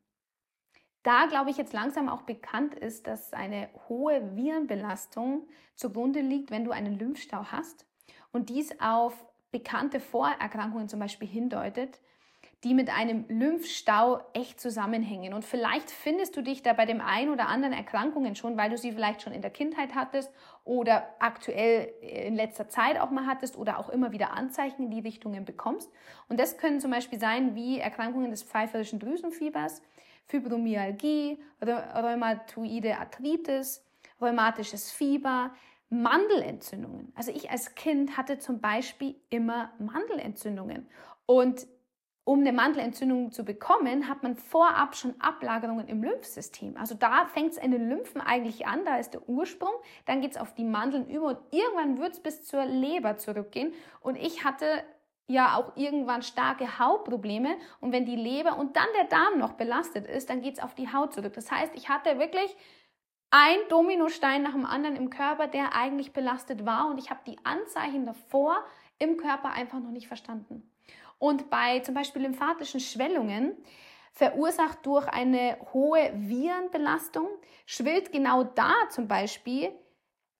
Da 1.04 1.26
glaube 1.26 1.50
ich 1.50 1.56
jetzt 1.56 1.72
langsam 1.72 2.08
auch 2.08 2.22
bekannt 2.22 2.74
ist, 2.74 3.06
dass 3.06 3.32
eine 3.32 3.68
hohe 3.88 4.34
Virenbelastung 4.34 5.46
zugrunde 5.76 6.20
liegt, 6.20 6.50
wenn 6.50 6.64
du 6.64 6.72
einen 6.72 6.98
Lymphstau 6.98 7.44
hast 7.52 7.86
und 8.32 8.48
dies 8.48 8.80
auf 8.80 9.14
bekannte 9.52 10.00
Vorerkrankungen 10.00 10.88
zum 10.88 10.98
Beispiel 10.98 11.28
hindeutet, 11.28 12.00
die 12.64 12.74
mit 12.74 12.88
einem 12.88 13.26
Lymphstau 13.28 14.20
echt 14.32 14.58
zusammenhängen. 14.58 15.34
Und 15.34 15.44
vielleicht 15.44 15.90
findest 15.90 16.34
du 16.36 16.42
dich 16.42 16.62
da 16.62 16.72
bei 16.72 16.86
dem 16.86 17.02
einen 17.02 17.30
oder 17.30 17.48
anderen 17.48 17.74
Erkrankungen 17.74 18.34
schon, 18.34 18.56
weil 18.56 18.70
du 18.70 18.78
sie 18.78 18.92
vielleicht 18.92 19.20
schon 19.20 19.34
in 19.34 19.42
der 19.42 19.50
Kindheit 19.50 19.94
hattest 19.94 20.32
oder 20.64 21.06
aktuell 21.18 21.92
in 22.00 22.34
letzter 22.34 22.68
Zeit 22.68 22.98
auch 22.98 23.10
mal 23.10 23.26
hattest 23.26 23.56
oder 23.56 23.78
auch 23.78 23.90
immer 23.90 24.12
wieder 24.12 24.32
Anzeichen 24.32 24.84
in 24.84 24.90
die 24.90 25.00
Richtungen 25.00 25.44
bekommst. 25.44 25.92
Und 26.28 26.40
das 26.40 26.56
können 26.56 26.80
zum 26.80 26.90
Beispiel 26.90 27.20
sein 27.20 27.54
wie 27.54 27.78
Erkrankungen 27.78 28.30
des 28.30 28.42
pfeiferischen 28.42 28.98
Drüsenfiebers, 28.98 29.82
Fibromyalgie, 30.26 31.38
rheumatoide 31.60 32.98
Arthritis, 32.98 33.84
rheumatisches 34.20 34.90
Fieber, 34.90 35.52
Mandelentzündungen. 35.90 37.12
Also 37.14 37.30
ich 37.30 37.50
als 37.50 37.74
Kind 37.74 38.16
hatte 38.16 38.38
zum 38.38 38.60
Beispiel 38.60 39.16
immer 39.28 39.70
Mandelentzündungen. 39.78 40.88
Und 41.26 41.66
um 42.24 42.40
eine 42.40 42.52
Mandelentzündung 42.52 43.32
zu 43.32 43.44
bekommen, 43.44 44.08
hat 44.08 44.22
man 44.22 44.34
vorab 44.34 44.96
schon 44.96 45.14
Ablagerungen 45.20 45.88
im 45.88 46.02
Lymphsystem. 46.02 46.76
Also 46.76 46.94
da 46.94 47.26
fängt 47.26 47.52
es 47.52 47.58
in 47.58 47.70
den 47.70 47.88
Lymphen 47.88 48.20
eigentlich 48.20 48.66
an, 48.66 48.84
da 48.86 48.96
ist 48.96 49.12
der 49.12 49.28
Ursprung. 49.28 49.72
Dann 50.06 50.22
geht 50.22 50.32
es 50.32 50.36
auf 50.38 50.54
die 50.54 50.64
Mandeln 50.64 51.08
über 51.08 51.26
und 51.26 51.38
irgendwann 51.50 51.98
wird 51.98 52.14
es 52.14 52.20
bis 52.20 52.44
zur 52.44 52.64
Leber 52.64 53.18
zurückgehen. 53.18 53.74
Und 54.00 54.16
ich 54.16 54.42
hatte 54.42 54.66
ja 55.26 55.56
auch 55.56 55.76
irgendwann 55.76 56.22
starke 56.22 56.78
Hautprobleme. 56.78 57.56
Und 57.80 57.92
wenn 57.92 58.06
die 58.06 58.16
Leber 58.16 58.58
und 58.58 58.76
dann 58.76 58.88
der 58.96 59.04
Darm 59.04 59.38
noch 59.38 59.52
belastet 59.52 60.06
ist, 60.06 60.30
dann 60.30 60.40
geht 60.40 60.54
es 60.54 60.62
auf 60.62 60.74
die 60.74 60.92
Haut 60.92 61.12
zurück. 61.12 61.34
Das 61.34 61.50
heißt, 61.50 61.74
ich 61.74 61.90
hatte 61.90 62.18
wirklich 62.18 62.56
ein 63.30 63.58
Dominostein 63.68 64.42
nach 64.42 64.52
dem 64.52 64.64
anderen 64.64 64.96
im 64.96 65.10
Körper, 65.10 65.46
der 65.46 65.74
eigentlich 65.74 66.12
belastet 66.12 66.64
war. 66.64 66.88
Und 66.88 66.98
ich 66.98 67.10
habe 67.10 67.20
die 67.26 67.36
Anzeichen 67.44 68.06
davor 68.06 68.64
im 68.98 69.18
Körper 69.18 69.50
einfach 69.50 69.80
noch 69.80 69.90
nicht 69.90 70.08
verstanden. 70.08 70.70
Und 71.18 71.50
bei 71.50 71.80
zum 71.80 71.94
Beispiel 71.94 72.22
lymphatischen 72.22 72.80
Schwellungen, 72.80 73.56
verursacht 74.12 74.86
durch 74.86 75.08
eine 75.08 75.58
hohe 75.72 76.12
Virenbelastung, 76.14 77.28
schwillt 77.66 78.12
genau 78.12 78.44
da 78.44 78.72
zum 78.90 79.08
Beispiel 79.08 79.72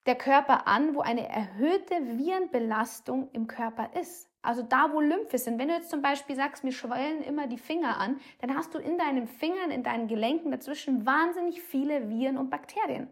der 0.06 0.14
Körper 0.14 0.68
an, 0.68 0.94
wo 0.94 1.00
eine 1.00 1.28
erhöhte 1.28 1.94
Virenbelastung 2.18 3.30
im 3.32 3.46
Körper 3.46 3.90
ist. 4.00 4.28
Also 4.42 4.62
da, 4.62 4.92
wo 4.92 5.00
Lymphe 5.00 5.38
sind. 5.38 5.58
Wenn 5.58 5.68
du 5.68 5.74
jetzt 5.74 5.88
zum 5.88 6.02
Beispiel 6.02 6.36
sagst, 6.36 6.64
mir 6.64 6.72
schwellen 6.72 7.22
immer 7.22 7.46
die 7.46 7.56
Finger 7.56 7.98
an, 7.98 8.20
dann 8.40 8.54
hast 8.54 8.74
du 8.74 8.78
in 8.78 8.98
deinen 8.98 9.26
Fingern, 9.26 9.70
in 9.70 9.82
deinen 9.82 10.06
Gelenken 10.06 10.50
dazwischen 10.50 11.06
wahnsinnig 11.06 11.62
viele 11.62 12.10
Viren 12.10 12.36
und 12.36 12.50
Bakterien. 12.50 13.08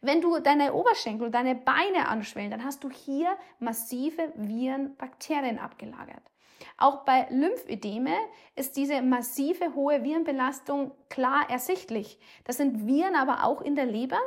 Wenn 0.00 0.20
du 0.20 0.38
deine 0.40 0.74
Oberschenkel, 0.74 1.30
deine 1.30 1.54
Beine 1.54 2.08
anschwellen, 2.08 2.50
dann 2.50 2.64
hast 2.64 2.82
du 2.82 2.90
hier 2.90 3.38
massive 3.60 4.32
Viren, 4.34 4.96
Bakterien 4.96 5.58
abgelagert. 5.58 6.33
Auch 6.76 7.04
bei 7.04 7.26
Lymphödeme 7.30 8.14
ist 8.56 8.76
diese 8.76 9.02
massive 9.02 9.74
hohe 9.74 10.02
Virenbelastung 10.02 10.92
klar 11.08 11.48
ersichtlich. 11.48 12.18
Das 12.44 12.56
sind 12.56 12.86
Viren 12.86 13.14
aber 13.14 13.44
auch 13.44 13.60
in 13.60 13.76
der 13.76 13.86
Leber. 13.86 14.18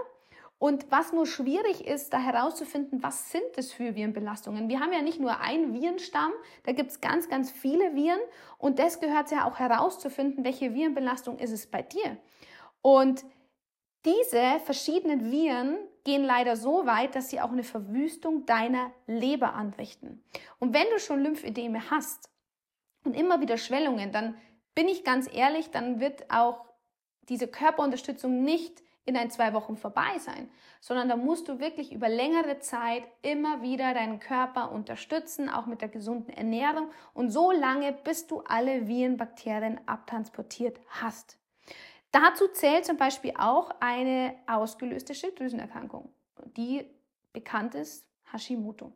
Und 0.60 0.92
was 0.92 1.14
nur 1.14 1.28
schwierig 1.28 1.86
ist, 1.86 2.14
da 2.14 2.20
herauszufinden, 2.20 3.04
was 3.04 3.32
sind 3.32 3.46
das 3.56 3.72
für 3.72 3.96
Virenbelastungen. 3.96 4.70
Wir 4.70 4.80
haben 4.80 4.92
ja 4.92 5.04
nicht 5.04 5.20
nur 5.20 5.40
einen 5.40 5.74
Virenstamm, 5.74 6.32
da 6.64 6.72
gibt 6.72 6.90
es 6.90 7.00
ganz, 7.00 7.30
ganz 7.30 7.52
viele 7.52 7.94
Viren. 7.94 8.20
Und 8.58 8.80
das 8.80 9.00
gehört 9.00 9.30
ja 9.30 9.48
auch 9.48 9.60
herauszufinden, 9.60 10.44
welche 10.44 10.74
Virenbelastung 10.74 11.38
ist 11.38 11.52
es 11.52 11.68
bei 11.68 11.84
dir. 11.84 12.18
Und 12.82 13.24
diese 14.04 14.60
verschiedenen 14.64 15.32
Viren 15.32 15.78
gehen 16.08 16.24
leider 16.24 16.56
so 16.56 16.86
weit, 16.86 17.16
dass 17.16 17.30
sie 17.30 17.42
auch 17.42 17.52
eine 17.52 17.66
Verwüstung 17.66 18.46
deiner 18.46 18.92
Leber 19.08 19.56
anrichten. 19.56 20.24
Und 20.58 20.74
wenn 20.74 20.88
du 20.90 21.00
schon 21.00 21.22
Lymphödeme 21.22 21.92
hast 21.92 22.30
und 23.04 23.14
immer 23.14 23.42
wieder 23.42 23.58
Schwellungen, 23.58 24.14
dann 24.14 24.38
bin 24.74 24.88
ich 24.88 25.04
ganz 25.04 25.30
ehrlich, 25.30 25.70
dann 25.70 26.00
wird 26.00 26.32
auch 26.32 26.64
diese 27.24 27.50
Körperunterstützung 27.50 28.42
nicht 28.42 28.82
in 29.04 29.18
ein, 29.18 29.30
zwei 29.32 29.52
Wochen 29.52 29.76
vorbei 29.76 30.18
sein, 30.20 30.50
sondern 30.80 31.10
da 31.10 31.18
musst 31.18 31.50
du 31.50 31.60
wirklich 31.60 31.92
über 31.92 32.08
längere 32.08 32.60
Zeit 32.60 33.04
immer 33.22 33.62
wieder 33.62 33.94
deinen 33.94 34.22
Körper 34.22 34.72
unterstützen, 34.72 35.50
auch 35.50 35.66
mit 35.66 35.82
der 35.82 35.90
gesunden 35.90 36.32
Ernährung 36.32 36.90
und 37.14 37.32
so 37.32 37.52
lange, 37.52 37.92
bis 37.92 38.28
du 38.28 38.44
alle 38.48 38.88
Viren, 38.88 39.18
Bakterien 39.18 39.82
abtransportiert 39.88 40.80
hast. 40.88 41.38
Dazu 42.12 42.48
zählt 42.48 42.86
zum 42.86 42.98
Beispiel 42.98 43.34
auch 43.38 43.72
eine 43.80 44.36
ausgelöste 44.48 45.14
Schilddrüsenerkrankung, 45.14 46.10
die 46.56 46.86
bekannt 47.34 47.76
ist 47.76 48.08
Hashimoto. 48.32 48.94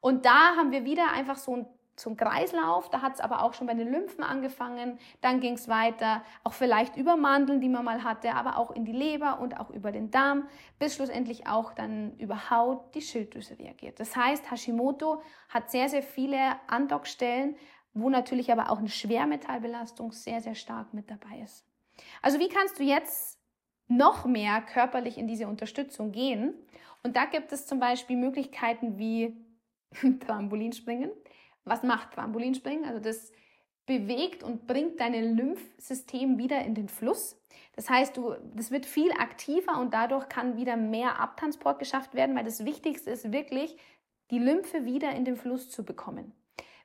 Und 0.00 0.24
da 0.24 0.56
haben 0.56 0.70
wir 0.72 0.84
wieder 0.84 1.12
einfach 1.12 1.36
so 1.36 1.56
ein 1.56 1.66
ein 2.04 2.16
Kreislauf, 2.16 2.90
da 2.90 3.00
hat 3.00 3.14
es 3.14 3.20
aber 3.20 3.42
auch 3.42 3.54
schon 3.54 3.66
bei 3.66 3.74
den 3.74 3.90
Lymphen 3.90 4.22
angefangen, 4.22 4.98
dann 5.22 5.40
ging 5.40 5.54
es 5.54 5.68
weiter, 5.68 6.22
auch 6.44 6.52
vielleicht 6.52 6.96
über 6.96 7.16
Mandeln, 7.16 7.60
die 7.60 7.70
man 7.70 7.84
mal 7.84 8.04
hatte, 8.04 8.34
aber 8.34 8.58
auch 8.58 8.70
in 8.70 8.84
die 8.84 8.92
Leber 8.92 9.40
und 9.40 9.58
auch 9.58 9.70
über 9.70 9.92
den 9.92 10.10
Darm, 10.10 10.46
bis 10.78 10.96
schlussendlich 10.96 11.46
auch 11.46 11.72
dann 11.72 12.14
über 12.18 12.50
Haut 12.50 12.94
die 12.94 13.00
Schilddrüse 13.00 13.58
reagiert. 13.58 13.98
Das 13.98 14.14
heißt, 14.14 14.50
Hashimoto 14.50 15.22
hat 15.48 15.70
sehr, 15.70 15.88
sehr 15.88 16.02
viele 16.02 16.56
Andockstellen, 16.66 17.56
wo 17.94 18.10
natürlich 18.10 18.52
aber 18.52 18.70
auch 18.70 18.78
eine 18.78 18.90
Schwermetallbelastung 18.90 20.12
sehr, 20.12 20.42
sehr 20.42 20.54
stark 20.54 20.92
mit 20.92 21.10
dabei 21.10 21.40
ist. 21.42 21.65
Also 22.22 22.38
wie 22.38 22.48
kannst 22.48 22.78
du 22.78 22.82
jetzt 22.82 23.38
noch 23.88 24.24
mehr 24.24 24.60
körperlich 24.62 25.18
in 25.18 25.28
diese 25.28 25.46
Unterstützung 25.46 26.12
gehen? 26.12 26.54
Und 27.02 27.16
da 27.16 27.24
gibt 27.24 27.52
es 27.52 27.66
zum 27.66 27.78
Beispiel 27.78 28.16
Möglichkeiten 28.16 28.98
wie 28.98 29.36
Trampolinspringen. 30.26 31.10
Was 31.64 31.82
macht 31.82 32.12
Trampolinspringen? 32.12 32.84
Also 32.84 33.00
das 33.00 33.32
bewegt 33.86 34.42
und 34.42 34.66
bringt 34.66 35.00
dein 35.00 35.36
Lymphsystem 35.36 36.38
wieder 36.38 36.64
in 36.64 36.74
den 36.74 36.88
Fluss. 36.88 37.40
Das 37.76 37.88
heißt, 37.88 38.16
du, 38.16 38.34
das 38.54 38.70
wird 38.70 38.86
viel 38.86 39.12
aktiver 39.12 39.78
und 39.80 39.94
dadurch 39.94 40.28
kann 40.28 40.56
wieder 40.56 40.76
mehr 40.76 41.20
Abtransport 41.20 41.78
geschafft 41.78 42.14
werden, 42.14 42.34
weil 42.34 42.44
das 42.44 42.64
Wichtigste 42.64 43.10
ist 43.10 43.32
wirklich, 43.32 43.76
die 44.30 44.38
Lymphe 44.38 44.84
wieder 44.84 45.12
in 45.12 45.24
den 45.24 45.36
Fluss 45.36 45.70
zu 45.70 45.84
bekommen. 45.84 46.32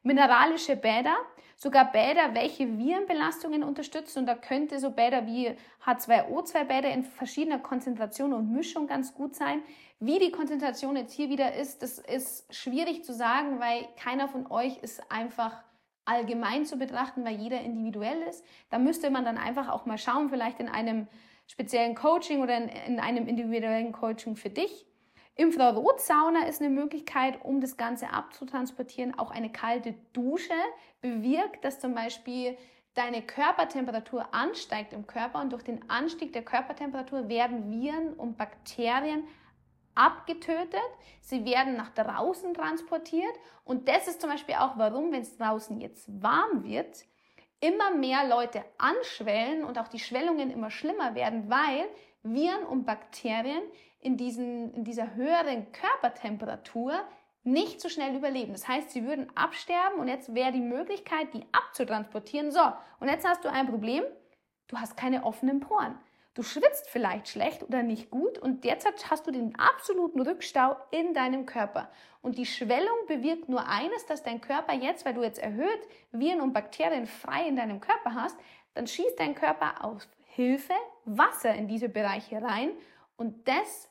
Mineralische 0.03 0.75
Bäder, 0.75 1.15
sogar 1.55 1.91
Bäder, 1.91 2.33
welche 2.33 2.77
Virenbelastungen 2.77 3.63
unterstützen. 3.63 4.19
Und 4.19 4.25
da 4.25 4.35
könnte 4.35 4.79
so 4.79 4.91
Bäder 4.91 5.27
wie 5.27 5.55
H2O2-Bäder 5.85 6.89
in 6.89 7.03
verschiedener 7.03 7.59
Konzentration 7.59 8.33
und 8.33 8.51
Mischung 8.51 8.87
ganz 8.87 9.13
gut 9.13 9.35
sein. 9.35 9.61
Wie 9.99 10.17
die 10.17 10.31
Konzentration 10.31 10.95
jetzt 10.95 11.13
hier 11.13 11.29
wieder 11.29 11.53
ist, 11.53 11.83
das 11.83 11.99
ist 11.99 12.53
schwierig 12.53 13.03
zu 13.03 13.13
sagen, 13.13 13.59
weil 13.59 13.87
keiner 13.95 14.27
von 14.27 14.49
euch 14.49 14.77
ist 14.79 15.11
einfach 15.11 15.63
allgemein 16.05 16.65
zu 16.65 16.77
betrachten, 16.77 17.23
weil 17.23 17.35
jeder 17.35 17.61
individuell 17.61 18.23
ist. 18.23 18.43
Da 18.71 18.79
müsste 18.79 19.11
man 19.11 19.23
dann 19.23 19.37
einfach 19.37 19.69
auch 19.69 19.85
mal 19.85 19.99
schauen, 19.99 20.29
vielleicht 20.29 20.59
in 20.59 20.69
einem 20.69 21.07
speziellen 21.45 21.93
Coaching 21.93 22.41
oder 22.41 22.57
in, 22.57 22.69
in 22.69 22.99
einem 22.99 23.27
individuellen 23.27 23.91
Coaching 23.91 24.35
für 24.35 24.49
dich. 24.49 24.87
Infrarotsauna 25.35 26.47
ist 26.47 26.61
eine 26.61 26.69
Möglichkeit, 26.69 27.43
um 27.43 27.61
das 27.61 27.77
Ganze 27.77 28.09
abzutransportieren. 28.11 29.17
Auch 29.17 29.31
eine 29.31 29.51
kalte 29.51 29.95
Dusche 30.13 30.53
bewirkt, 31.01 31.63
dass 31.63 31.79
zum 31.79 31.95
Beispiel 31.95 32.57
deine 32.93 33.21
Körpertemperatur 33.21 34.33
ansteigt 34.33 34.93
im 34.93 35.07
Körper 35.07 35.39
und 35.39 35.53
durch 35.53 35.63
den 35.63 35.89
Anstieg 35.89 36.33
der 36.33 36.43
Körpertemperatur 36.43 37.29
werden 37.29 37.71
Viren 37.71 38.13
und 38.13 38.37
Bakterien 38.37 39.23
abgetötet, 39.95 40.79
sie 41.21 41.45
werden 41.45 41.75
nach 41.75 41.89
draußen 41.89 42.53
transportiert 42.53 43.33
und 43.63 43.87
das 43.87 44.07
ist 44.07 44.21
zum 44.21 44.29
Beispiel 44.29 44.55
auch, 44.55 44.77
warum, 44.77 45.11
wenn 45.11 45.21
es 45.21 45.37
draußen 45.37 45.79
jetzt 45.81 46.07
warm 46.21 46.63
wird, 46.63 47.05
immer 47.59 47.91
mehr 47.91 48.27
Leute 48.27 48.63
anschwellen 48.77 49.63
und 49.63 49.77
auch 49.77 49.87
die 49.87 49.99
Schwellungen 49.99 50.49
immer 50.49 50.71
schlimmer 50.71 51.13
werden, 51.15 51.49
weil 51.49 51.87
Viren 52.23 52.63
und 52.63 52.85
Bakterien 52.85 53.61
in, 54.01 54.17
diesen, 54.17 54.73
in 54.73 54.83
dieser 54.83 55.15
höheren 55.15 55.71
Körpertemperatur 55.71 56.93
nicht 57.43 57.81
so 57.81 57.89
schnell 57.89 58.15
überleben. 58.15 58.51
Das 58.51 58.67
heißt, 58.67 58.91
sie 58.91 59.05
würden 59.05 59.27
absterben 59.35 59.99
und 59.99 60.07
jetzt 60.07 60.35
wäre 60.35 60.51
die 60.51 60.61
Möglichkeit, 60.61 61.33
die 61.33 61.45
abzutransportieren. 61.51 62.51
So, 62.51 62.61
und 62.99 63.07
jetzt 63.07 63.27
hast 63.27 63.43
du 63.43 63.51
ein 63.51 63.67
Problem, 63.67 64.03
du 64.67 64.77
hast 64.77 64.97
keine 64.97 65.23
offenen 65.23 65.59
Poren. 65.59 65.97
Du 66.33 66.43
schwitzt 66.43 66.89
vielleicht 66.89 67.27
schlecht 67.27 67.61
oder 67.61 67.83
nicht 67.83 68.09
gut 68.09 68.37
und 68.37 68.63
derzeit 68.63 69.09
hast 69.11 69.27
du 69.27 69.31
den 69.31 69.57
absoluten 69.59 70.21
Rückstau 70.21 70.77
in 70.91 71.13
deinem 71.13 71.45
Körper. 71.45 71.91
Und 72.21 72.37
die 72.37 72.45
Schwellung 72.45 72.95
bewirkt 73.07 73.49
nur 73.49 73.67
eines, 73.67 74.05
dass 74.05 74.23
dein 74.23 74.39
Körper 74.39 74.73
jetzt, 74.73 75.05
weil 75.05 75.13
du 75.13 75.23
jetzt 75.23 75.39
erhöht 75.39 75.81
Viren 76.11 76.39
und 76.39 76.53
Bakterien 76.53 77.05
frei 77.05 77.47
in 77.47 77.57
deinem 77.57 77.81
Körper 77.81 78.15
hast, 78.15 78.37
dann 78.75 78.87
schießt 78.87 79.19
dein 79.19 79.35
Körper 79.35 79.83
auf 79.83 80.07
Hilfe 80.23 80.73
Wasser 81.03 81.53
in 81.53 81.67
diese 81.67 81.89
Bereiche 81.89 82.41
rein 82.41 82.71
und 83.17 83.47
das 83.49 83.89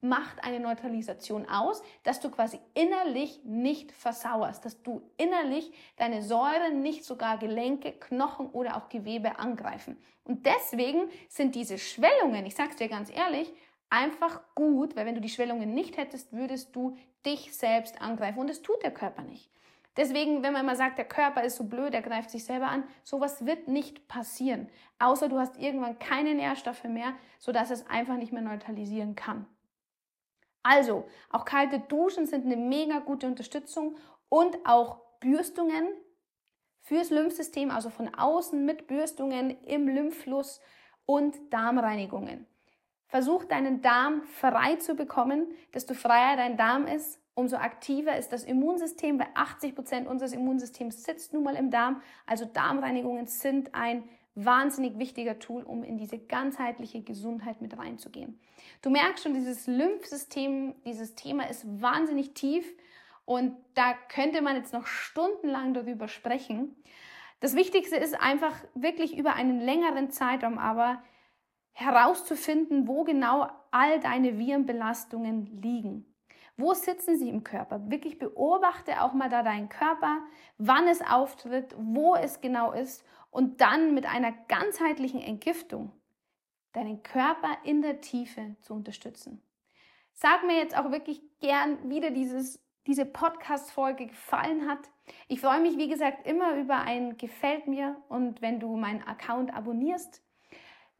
macht 0.00 0.44
eine 0.44 0.60
Neutralisation 0.60 1.48
aus, 1.48 1.82
dass 2.04 2.20
du 2.20 2.30
quasi 2.30 2.60
innerlich 2.74 3.40
nicht 3.44 3.92
versauerst, 3.92 4.64
dass 4.64 4.82
du 4.82 5.02
innerlich 5.16 5.72
deine 5.96 6.22
Säuren 6.22 6.82
nicht 6.82 7.04
sogar 7.04 7.38
Gelenke, 7.38 7.92
Knochen 7.92 8.48
oder 8.50 8.76
auch 8.76 8.88
Gewebe 8.88 9.38
angreifen. 9.38 9.96
Und 10.24 10.46
deswegen 10.46 11.08
sind 11.28 11.54
diese 11.54 11.78
Schwellungen, 11.78 12.46
ich 12.46 12.54
sag's 12.54 12.76
dir 12.76 12.88
ganz 12.88 13.10
ehrlich, 13.10 13.52
einfach 13.90 14.40
gut, 14.54 14.94
weil 14.94 15.06
wenn 15.06 15.14
du 15.14 15.20
die 15.20 15.28
Schwellungen 15.28 15.74
nicht 15.74 15.96
hättest, 15.96 16.32
würdest 16.32 16.76
du 16.76 16.96
dich 17.24 17.56
selbst 17.56 18.00
angreifen 18.00 18.38
und 18.38 18.50
das 18.50 18.62
tut 18.62 18.82
der 18.82 18.92
Körper 18.92 19.22
nicht. 19.22 19.50
Deswegen, 19.96 20.44
wenn 20.44 20.52
man 20.52 20.62
immer 20.62 20.76
sagt, 20.76 20.98
der 20.98 21.06
Körper 21.06 21.42
ist 21.42 21.56
so 21.56 21.64
blöd, 21.64 21.92
er 21.92 22.02
greift 22.02 22.30
sich 22.30 22.44
selber 22.44 22.68
an, 22.68 22.84
sowas 23.02 23.44
wird 23.46 23.66
nicht 23.66 24.06
passieren, 24.06 24.68
außer 25.00 25.28
du 25.28 25.40
hast 25.40 25.58
irgendwann 25.58 25.98
keine 25.98 26.36
Nährstoffe 26.36 26.84
mehr, 26.84 27.14
sodass 27.40 27.70
es 27.70 27.84
einfach 27.88 28.16
nicht 28.16 28.32
mehr 28.32 28.42
neutralisieren 28.42 29.16
kann. 29.16 29.46
Also, 30.68 31.06
auch 31.30 31.46
kalte 31.46 31.78
Duschen 31.78 32.26
sind 32.26 32.44
eine 32.44 32.58
mega 32.58 32.98
gute 32.98 33.26
Unterstützung 33.26 33.96
und 34.28 34.54
auch 34.66 35.00
Bürstungen 35.18 35.88
fürs 36.82 37.08
Lymphsystem, 37.08 37.70
also 37.70 37.88
von 37.88 38.14
außen 38.14 38.66
mit 38.66 38.86
Bürstungen 38.86 39.56
im 39.64 39.88
Lymphfluss 39.88 40.60
und 41.06 41.34
Darmreinigungen. 41.50 42.46
Versuch 43.06 43.46
deinen 43.46 43.80
Darm 43.80 44.20
frei 44.24 44.76
zu 44.76 44.94
bekommen. 44.94 45.46
Desto 45.72 45.94
freier 45.94 46.36
dein 46.36 46.58
Darm 46.58 46.86
ist, 46.86 47.18
umso 47.34 47.56
aktiver 47.56 48.18
ist 48.18 48.30
das 48.34 48.44
Immunsystem, 48.44 49.18
weil 49.18 49.28
80 49.34 49.74
Prozent 49.74 50.06
unseres 50.06 50.34
Immunsystems 50.34 51.02
sitzt 51.02 51.32
nun 51.32 51.44
mal 51.44 51.56
im 51.56 51.70
Darm. 51.70 52.02
Also 52.26 52.44
Darmreinigungen 52.44 53.26
sind 53.26 53.74
ein 53.74 54.06
wahnsinnig 54.44 54.98
wichtiger 54.98 55.38
Tool, 55.38 55.62
um 55.62 55.82
in 55.82 55.98
diese 55.98 56.18
ganzheitliche 56.18 57.02
Gesundheit 57.02 57.60
mit 57.60 57.76
reinzugehen. 57.76 58.38
Du 58.82 58.90
merkst 58.90 59.24
schon, 59.24 59.34
dieses 59.34 59.66
Lymphsystem, 59.66 60.74
dieses 60.84 61.14
Thema 61.14 61.48
ist 61.48 61.64
wahnsinnig 61.80 62.34
tief 62.34 62.64
und 63.24 63.56
da 63.74 63.94
könnte 64.08 64.42
man 64.42 64.56
jetzt 64.56 64.72
noch 64.72 64.86
stundenlang 64.86 65.74
darüber 65.74 66.08
sprechen. 66.08 66.74
Das 67.40 67.54
Wichtigste 67.54 67.96
ist 67.96 68.20
einfach 68.20 68.54
wirklich 68.74 69.16
über 69.16 69.34
einen 69.34 69.60
längeren 69.60 70.10
Zeitraum 70.10 70.58
aber 70.58 71.02
herauszufinden, 71.72 72.88
wo 72.88 73.04
genau 73.04 73.48
all 73.70 74.00
deine 74.00 74.38
Virenbelastungen 74.38 75.46
liegen. 75.62 76.04
Wo 76.56 76.74
sitzen 76.74 77.16
sie 77.16 77.28
im 77.28 77.44
Körper? 77.44 77.88
Wirklich 77.88 78.18
beobachte 78.18 79.00
auch 79.00 79.12
mal 79.12 79.28
da 79.28 79.44
deinen 79.44 79.68
Körper, 79.68 80.18
wann 80.58 80.88
es 80.88 81.00
auftritt, 81.00 81.72
wo 81.78 82.16
es 82.16 82.40
genau 82.40 82.72
ist 82.72 83.04
und 83.30 83.60
dann 83.60 83.94
mit 83.94 84.06
einer 84.06 84.32
ganzheitlichen 84.48 85.20
Entgiftung 85.20 85.92
deinen 86.72 87.02
Körper 87.02 87.58
in 87.64 87.82
der 87.82 88.00
Tiefe 88.00 88.56
zu 88.60 88.74
unterstützen. 88.74 89.42
Sag 90.12 90.44
mir 90.44 90.56
jetzt 90.56 90.76
auch 90.76 90.90
wirklich 90.90 91.22
gern, 91.40 91.78
wie 91.88 92.00
dir 92.00 92.10
dieses, 92.10 92.60
diese 92.86 93.04
Podcast-Folge 93.06 94.06
gefallen 94.06 94.68
hat. 94.68 94.90
Ich 95.28 95.40
freue 95.40 95.60
mich, 95.60 95.76
wie 95.76 95.88
gesagt, 95.88 96.26
immer 96.26 96.56
über 96.56 96.80
ein 96.80 97.16
Gefällt 97.16 97.66
mir 97.68 97.96
und 98.08 98.42
wenn 98.42 98.60
du 98.60 98.76
meinen 98.76 99.02
Account 99.02 99.54
abonnierst. 99.54 100.22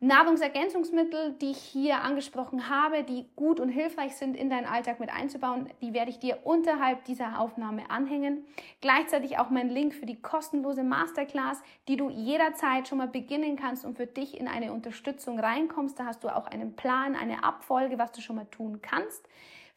Nahrungsergänzungsmittel, 0.01 1.33
die 1.41 1.51
ich 1.51 1.59
hier 1.59 2.03
angesprochen 2.03 2.69
habe, 2.69 3.03
die 3.03 3.27
gut 3.35 3.59
und 3.59 3.69
hilfreich 3.69 4.15
sind, 4.15 4.37
in 4.37 4.49
deinen 4.49 4.67
Alltag 4.67 5.01
mit 5.01 5.11
einzubauen, 5.11 5.69
die 5.81 5.93
werde 5.93 6.13
ich 6.13 6.21
dir 6.21 6.39
unterhalb 6.45 7.05
dieser 7.05 7.41
Aufnahme 7.41 7.91
anhängen. 7.91 8.45
Gleichzeitig 8.81 9.39
auch 9.39 9.51
mein 9.51 9.69
Link 9.69 9.95
für 9.95 10.07
die 10.07 10.23
kostenlose 10.23 10.85
Masterclass, 10.85 11.61
die 11.89 11.97
du 11.97 12.11
jederzeit 12.11 12.87
schon 12.87 12.99
mal 12.99 13.09
beginnen 13.09 13.57
kannst 13.57 13.85
und 13.85 13.97
für 13.97 14.07
dich 14.07 14.39
in 14.39 14.47
eine 14.47 14.73
Unterstützung 14.73 15.41
reinkommst. 15.41 15.99
Da 15.99 16.05
hast 16.05 16.23
du 16.23 16.29
auch 16.29 16.47
einen 16.47 16.77
Plan, 16.77 17.17
eine 17.17 17.43
Abfolge, 17.43 17.99
was 17.99 18.13
du 18.13 18.21
schon 18.21 18.37
mal 18.37 18.47
tun 18.47 18.81
kannst. 18.81 19.29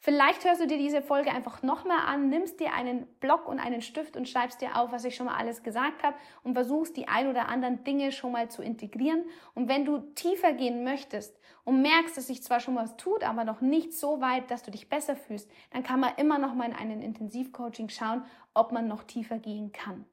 Vielleicht 0.04 0.44
hörst 0.44 0.60
du 0.60 0.66
dir 0.66 0.78
diese 0.78 1.00
Folge 1.00 1.30
einfach 1.30 1.62
nochmal 1.62 2.00
an, 2.08 2.28
nimmst 2.28 2.58
dir 2.58 2.72
einen 2.72 3.06
Block 3.20 3.46
und 3.46 3.60
einen 3.60 3.82
Stift 3.82 4.16
und 4.16 4.28
schreibst 4.28 4.60
dir 4.60 4.76
auf, 4.76 4.90
was 4.90 5.04
ich 5.04 5.14
schon 5.14 5.26
mal 5.26 5.36
alles 5.36 5.62
gesagt 5.62 6.02
habe 6.02 6.16
und 6.42 6.54
versuchst 6.54 6.96
die 6.96 7.06
ein 7.06 7.28
oder 7.28 7.46
anderen 7.46 7.84
Dinge 7.84 8.10
schon 8.10 8.32
mal 8.32 8.50
zu 8.50 8.62
integrieren. 8.62 9.24
Und 9.54 9.68
wenn 9.68 9.84
du 9.84 10.00
tiefer 10.16 10.54
gehen 10.54 10.82
möchtest 10.82 11.38
und 11.62 11.82
merkst, 11.82 12.16
dass 12.16 12.26
sich 12.26 12.42
zwar 12.42 12.58
schon 12.58 12.74
was 12.74 12.96
tut, 12.96 13.22
aber 13.22 13.44
noch 13.44 13.60
nicht 13.60 13.92
so 13.92 14.20
weit, 14.20 14.50
dass 14.50 14.64
du 14.64 14.72
dich 14.72 14.88
besser 14.88 15.14
fühlst, 15.14 15.48
dann 15.70 15.84
kann 15.84 16.00
man 16.00 16.16
immer 16.16 16.38
noch 16.38 16.54
mal 16.54 16.68
in 16.68 16.74
einen 16.74 17.00
Intensivcoaching 17.00 17.88
schauen, 17.88 18.24
ob 18.54 18.72
man 18.72 18.88
noch 18.88 19.04
tiefer 19.04 19.38
gehen 19.38 19.70
kann. 19.70 20.04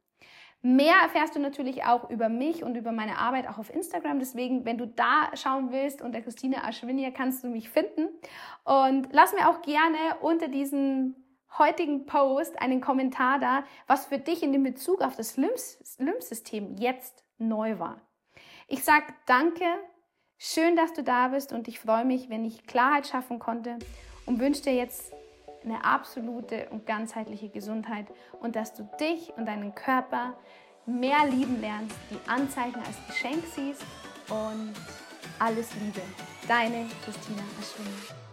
Mehr 0.61 0.95
erfährst 1.01 1.35
du 1.35 1.39
natürlich 1.39 1.85
auch 1.85 2.09
über 2.09 2.27
mich 2.27 2.63
und 2.63 2.75
über 2.75 2.91
meine 2.91 3.17
Arbeit 3.17 3.47
auch 3.47 3.59
auf 3.59 3.73
Instagram. 3.73 4.19
Deswegen, 4.19 4.65
wenn 4.65 4.77
du 4.77 4.87
da 4.87 5.31
schauen 5.35 5.71
willst, 5.71 6.01
unter 6.01 6.21
Christine 6.21 6.65
Aschwinier 6.65 7.11
kannst 7.11 7.43
du 7.43 7.47
mich 7.47 7.69
finden. 7.69 8.09
Und 8.65 9.07
lass 9.11 9.33
mir 9.33 9.49
auch 9.49 9.61
gerne 9.61 9.97
unter 10.21 10.49
diesem 10.49 11.15
heutigen 11.57 12.05
Post 12.05 12.61
einen 12.61 12.81
Kommentar 12.81 13.39
da, 13.39 13.63
was 13.87 14.07
für 14.07 14.17
dich 14.17 14.43
in 14.43 14.51
dem 14.51 14.63
Bezug 14.63 15.01
auf 15.01 15.15
das 15.15 15.37
Lymphsystem 15.37 16.75
jetzt 16.77 17.23
neu 17.37 17.79
war. 17.79 18.01
Ich 18.67 18.83
sag 18.83 19.13
danke, 19.25 19.65
schön, 20.37 20.75
dass 20.75 20.93
du 20.93 21.03
da 21.03 21.29
bist 21.29 21.53
und 21.53 21.69
ich 21.69 21.79
freue 21.79 22.05
mich, 22.05 22.29
wenn 22.29 22.43
ich 22.43 22.67
Klarheit 22.67 23.07
schaffen 23.07 23.39
konnte 23.39 23.79
und 24.25 24.39
wünsche 24.39 24.63
dir 24.63 24.75
jetzt 24.75 25.13
eine 25.63 25.83
absolute 25.83 26.69
und 26.69 26.85
ganzheitliche 26.85 27.49
Gesundheit 27.49 28.07
und 28.41 28.55
dass 28.55 28.73
du 28.73 28.89
dich 28.99 29.33
und 29.37 29.45
deinen 29.45 29.75
Körper 29.75 30.35
mehr 30.85 31.25
lieben 31.27 31.61
lernst, 31.61 31.95
die 32.09 32.29
Anzeichen 32.29 32.79
als 32.79 32.97
Geschenk 33.07 33.43
siehst 33.53 33.83
und 34.29 34.73
alles 35.39 35.73
Liebe. 35.75 36.01
Deine 36.47 36.87
Christina 37.03 37.43
Aschwini. 37.59 38.28